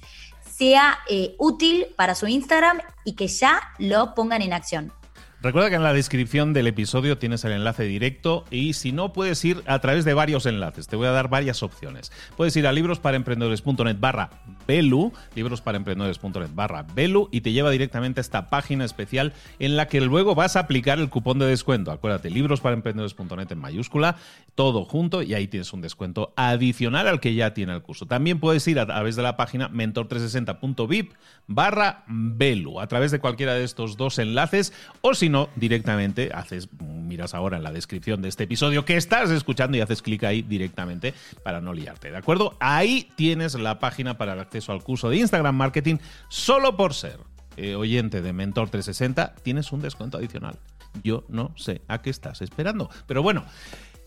sea 0.54 0.98
útil 1.38 1.86
para 1.96 2.14
su 2.14 2.26
Instagram 2.26 2.80
y 3.06 3.14
que 3.14 3.26
ya 3.26 3.58
lo 3.78 4.14
pongan 4.14 4.42
en 4.42 4.52
acción. 4.52 4.92
Recuerda 5.40 5.70
que 5.70 5.76
en 5.76 5.82
la 5.82 5.94
descripción 5.94 6.52
del 6.52 6.66
episodio 6.66 7.16
tienes 7.16 7.42
el 7.44 7.52
enlace 7.52 7.84
directo 7.84 8.44
y 8.50 8.74
si 8.74 8.92
no 8.92 9.14
puedes 9.14 9.42
ir 9.46 9.62
a 9.66 9.78
través 9.78 10.04
de 10.04 10.12
varios 10.12 10.44
enlaces. 10.44 10.88
Te 10.88 10.96
voy 10.96 11.06
a 11.06 11.12
dar 11.12 11.30
varias 11.30 11.62
opciones. 11.62 12.12
Puedes 12.36 12.54
ir 12.56 12.66
a 12.66 12.72
librosparaemprendedores.net 12.72 13.96
barra 13.98 14.28
Belu, 14.68 15.14
librosparaemprendedores.net 15.34 16.50
barra 16.54 16.82
Belu 16.82 17.30
y 17.32 17.40
te 17.40 17.52
lleva 17.52 17.70
directamente 17.70 18.20
a 18.20 18.22
esta 18.22 18.50
página 18.50 18.84
especial 18.84 19.32
en 19.58 19.76
la 19.76 19.88
que 19.88 20.02
luego 20.02 20.34
vas 20.34 20.56
a 20.56 20.60
aplicar 20.60 20.98
el 20.98 21.08
cupón 21.08 21.38
de 21.38 21.46
descuento. 21.46 21.90
Acuérdate, 21.90 22.28
librosparaemprendedores.net 22.28 23.50
en 23.50 23.58
mayúscula, 23.58 24.16
todo 24.54 24.84
junto 24.84 25.22
y 25.22 25.32
ahí 25.32 25.48
tienes 25.48 25.72
un 25.72 25.80
descuento 25.80 26.34
adicional 26.36 27.08
al 27.08 27.18
que 27.18 27.34
ya 27.34 27.54
tiene 27.54 27.72
el 27.72 27.80
curso. 27.80 28.04
También 28.04 28.40
puedes 28.40 28.68
ir 28.68 28.78
a 28.78 28.84
través 28.84 29.16
de 29.16 29.22
la 29.22 29.38
página 29.38 29.70
mentor360.vip 29.70 31.12
barra 31.46 32.04
Belu, 32.06 32.78
a 32.78 32.86
través 32.88 33.10
de 33.10 33.20
cualquiera 33.20 33.54
de 33.54 33.64
estos 33.64 33.96
dos 33.96 34.18
enlaces 34.18 34.74
o 35.00 35.14
si 35.14 35.30
no, 35.30 35.48
directamente 35.56 36.30
haces, 36.34 36.68
miras 36.78 37.32
ahora 37.32 37.56
en 37.56 37.62
la 37.62 37.72
descripción 37.72 38.20
de 38.20 38.28
este 38.28 38.44
episodio 38.44 38.84
que 38.84 38.98
estás 38.98 39.30
escuchando 39.30 39.78
y 39.78 39.80
haces 39.80 40.02
clic 40.02 40.24
ahí 40.24 40.42
directamente 40.42 41.14
para 41.42 41.62
no 41.62 41.72
liarte, 41.72 42.10
¿de 42.10 42.18
acuerdo? 42.18 42.54
Ahí 42.60 43.10
tienes 43.16 43.54
la 43.54 43.78
página 43.78 44.18
para 44.18 44.34
el 44.34 44.40
al 44.68 44.82
curso 44.82 45.10
de 45.10 45.16
Instagram 45.18 45.54
Marketing 45.54 45.96
solo 46.28 46.76
por 46.76 46.94
ser 46.94 47.18
eh, 47.56 47.74
oyente 47.74 48.22
de 48.22 48.32
Mentor 48.32 48.70
360, 48.70 49.34
tienes 49.42 49.72
un 49.72 49.80
descuento 49.80 50.18
adicional. 50.18 50.58
Yo 51.02 51.24
no 51.28 51.52
sé 51.56 51.82
a 51.88 52.02
qué 52.02 52.10
estás 52.10 52.40
esperando. 52.40 52.88
Pero 53.06 53.22
bueno, 53.22 53.44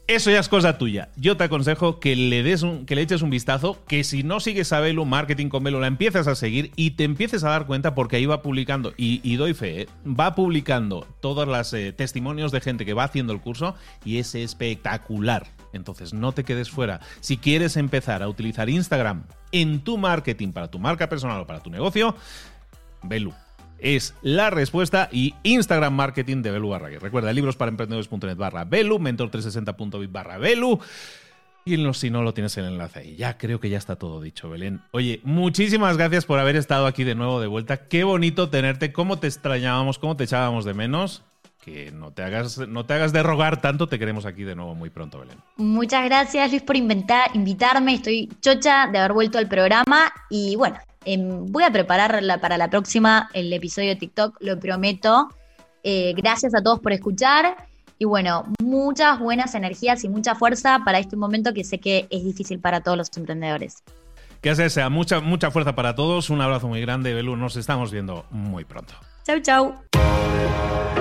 eso 0.07 0.29
ya 0.29 0.39
es 0.39 0.49
cosa 0.49 0.77
tuya. 0.77 1.09
Yo 1.15 1.37
te 1.37 1.45
aconsejo 1.45 1.99
que 1.99 2.15
le 2.15 2.43
des 2.43 2.63
un, 2.63 2.85
que 2.85 2.95
le 2.95 3.01
eches 3.01 3.21
un 3.21 3.29
vistazo, 3.29 3.83
que 3.87 4.03
si 4.03 4.23
no 4.23 4.39
sigues 4.39 4.73
a 4.73 4.79
Velo, 4.79 5.05
Marketing 5.05 5.47
con 5.47 5.63
Velo, 5.63 5.79
la 5.79 5.87
empieces 5.87 6.27
a 6.27 6.35
seguir 6.35 6.71
y 6.75 6.91
te 6.91 7.05
empieces 7.05 7.43
a 7.43 7.49
dar 7.49 7.65
cuenta 7.65 7.95
porque 7.95 8.17
ahí 8.17 8.25
va 8.25 8.41
publicando, 8.41 8.93
y, 8.97 9.35
doy 9.37 9.53
fe, 9.53 9.83
¿eh? 9.83 9.87
va 10.05 10.35
publicando 10.35 11.07
todos 11.21 11.47
los 11.47 11.73
eh, 11.73 11.93
testimonios 11.93 12.51
de 12.51 12.61
gente 12.61 12.85
que 12.85 12.93
va 12.93 13.05
haciendo 13.05 13.31
el 13.31 13.39
curso 13.39 13.75
y 14.03 14.17
es 14.17 14.35
espectacular. 14.35 15.47
Entonces 15.71 16.13
no 16.13 16.33
te 16.33 16.43
quedes 16.43 16.69
fuera. 16.69 16.99
Si 17.21 17.37
quieres 17.37 17.77
empezar 17.77 18.21
a 18.21 18.27
utilizar 18.27 18.69
Instagram 18.69 19.23
en 19.51 19.83
tu 19.83 19.97
marketing 19.97 20.51
para 20.51 20.69
tu 20.69 20.79
marca 20.79 21.09
personal 21.09 21.41
o 21.41 21.47
para 21.47 21.61
tu 21.61 21.69
negocio, 21.69 22.15
Velu 23.03 23.33
es 23.81 24.13
la 24.21 24.49
respuesta 24.49 25.09
y 25.11 25.33
Instagram 25.43 25.93
Marketing 25.93 26.41
de 26.41 26.51
Belu 26.51 26.69
Barrague. 26.69 26.99
Recuerda, 26.99 27.33
libros 27.33 27.55
para 27.55 27.69
emprendedores.net 27.69 28.37
barra 28.37 28.63
Belu, 28.63 28.99
mentor360.bit 28.99 30.11
barra 30.11 30.37
Belu. 30.37 30.79
Y 31.63 31.93
si 31.93 32.09
no 32.09 32.23
lo 32.23 32.33
tienes 32.33 32.57
el 32.57 32.65
enlace 32.65 32.99
ahí. 32.99 33.15
Ya 33.17 33.37
creo 33.37 33.59
que 33.59 33.69
ya 33.69 33.77
está 33.77 33.95
todo 33.95 34.19
dicho, 34.19 34.49
Belén. 34.49 34.82
Oye, 34.91 35.19
muchísimas 35.23 35.95
gracias 35.95 36.26
por 36.26 36.39
haber 36.39 36.55
estado 36.55 36.88
aquí 36.88 37.03
de 37.03 37.13
nuevo 37.13 37.39
de 37.39 37.47
vuelta. 37.47 37.88
Qué 37.88 38.03
bonito 38.03 38.49
tenerte. 38.49 38.91
Cómo 38.91 39.19
te 39.19 39.28
extrañábamos, 39.28 39.99
cómo 39.99 40.15
te 40.15 40.23
echábamos 40.23 40.65
de 40.65 40.73
menos. 40.73 41.23
Que 41.62 41.91
no 41.91 42.12
te 42.12 42.24
hagas, 42.24 42.57
no 42.57 42.86
te 42.86 42.93
hagas 42.93 43.14
de 43.14 43.22
rogar 43.22 43.62
tanto. 43.62 43.88
Te 43.88 43.99
queremos 43.99 44.26
aquí 44.26 44.43
de 44.43 44.55
nuevo 44.55 44.76
muy 44.76 44.89
pronto, 44.89 45.20
Belén. 45.20 45.38
Muchas 45.57 46.05
gracias, 46.05 46.49
Luis, 46.49 46.64
por 46.64 46.76
inventar, 46.76 47.30
invitarme. 47.36 47.93
Estoy 47.93 48.30
chocha 48.41 48.88
de 48.88 48.97
haber 48.97 49.14
vuelto 49.14 49.38
al 49.38 49.47
programa. 49.47 50.12
Y 50.30 50.55
bueno, 50.55 50.78
Em, 51.03 51.45
voy 51.47 51.64
a 51.64 51.72
preparar 51.72 52.22
para 52.39 52.57
la 52.57 52.70
próxima 52.70 53.30
el 53.34 53.51
episodio 53.51 53.89
de 53.89 53.95
TikTok, 53.95 54.38
lo 54.39 54.59
prometo. 54.59 55.30
Eh, 55.84 56.14
gracias 56.16 56.53
a 56.53 56.62
todos 56.62 56.80
por 56.80 56.91
escuchar. 56.91 57.55
Y 57.97 58.05
bueno, 58.05 58.45
muchas 58.62 59.20
buenas 59.20 59.53
energías 59.55 60.03
y 60.03 60.09
mucha 60.09 60.36
fuerza 60.36 60.82
para 60.84 60.99
este 60.99 61.16
momento 61.16 61.53
que 61.53 61.64
sé 61.64 61.80
que 61.80 62.07
es 62.09 62.24
difícil 62.24 62.59
para 62.59 62.82
todos 62.82 62.97
los 62.97 63.09
emprendedores. 63.16 63.84
Que 64.41 64.55
sea 64.55 64.89
mucha, 64.89 65.20
mucha 65.20 65.51
fuerza 65.51 65.76
para 65.76 65.93
todos. 65.93 66.32
Un 66.32 66.41
abrazo 66.41 66.68
muy 66.68 66.82
grande, 66.82 67.14
Belu. 67.14 67.36
Nos 67.36 67.55
estamos 67.57 67.91
viendo 67.91 68.26
muy 68.32 68.66
pronto. 68.66 68.93
Chau, 69.24 69.39
chau. 69.39 71.01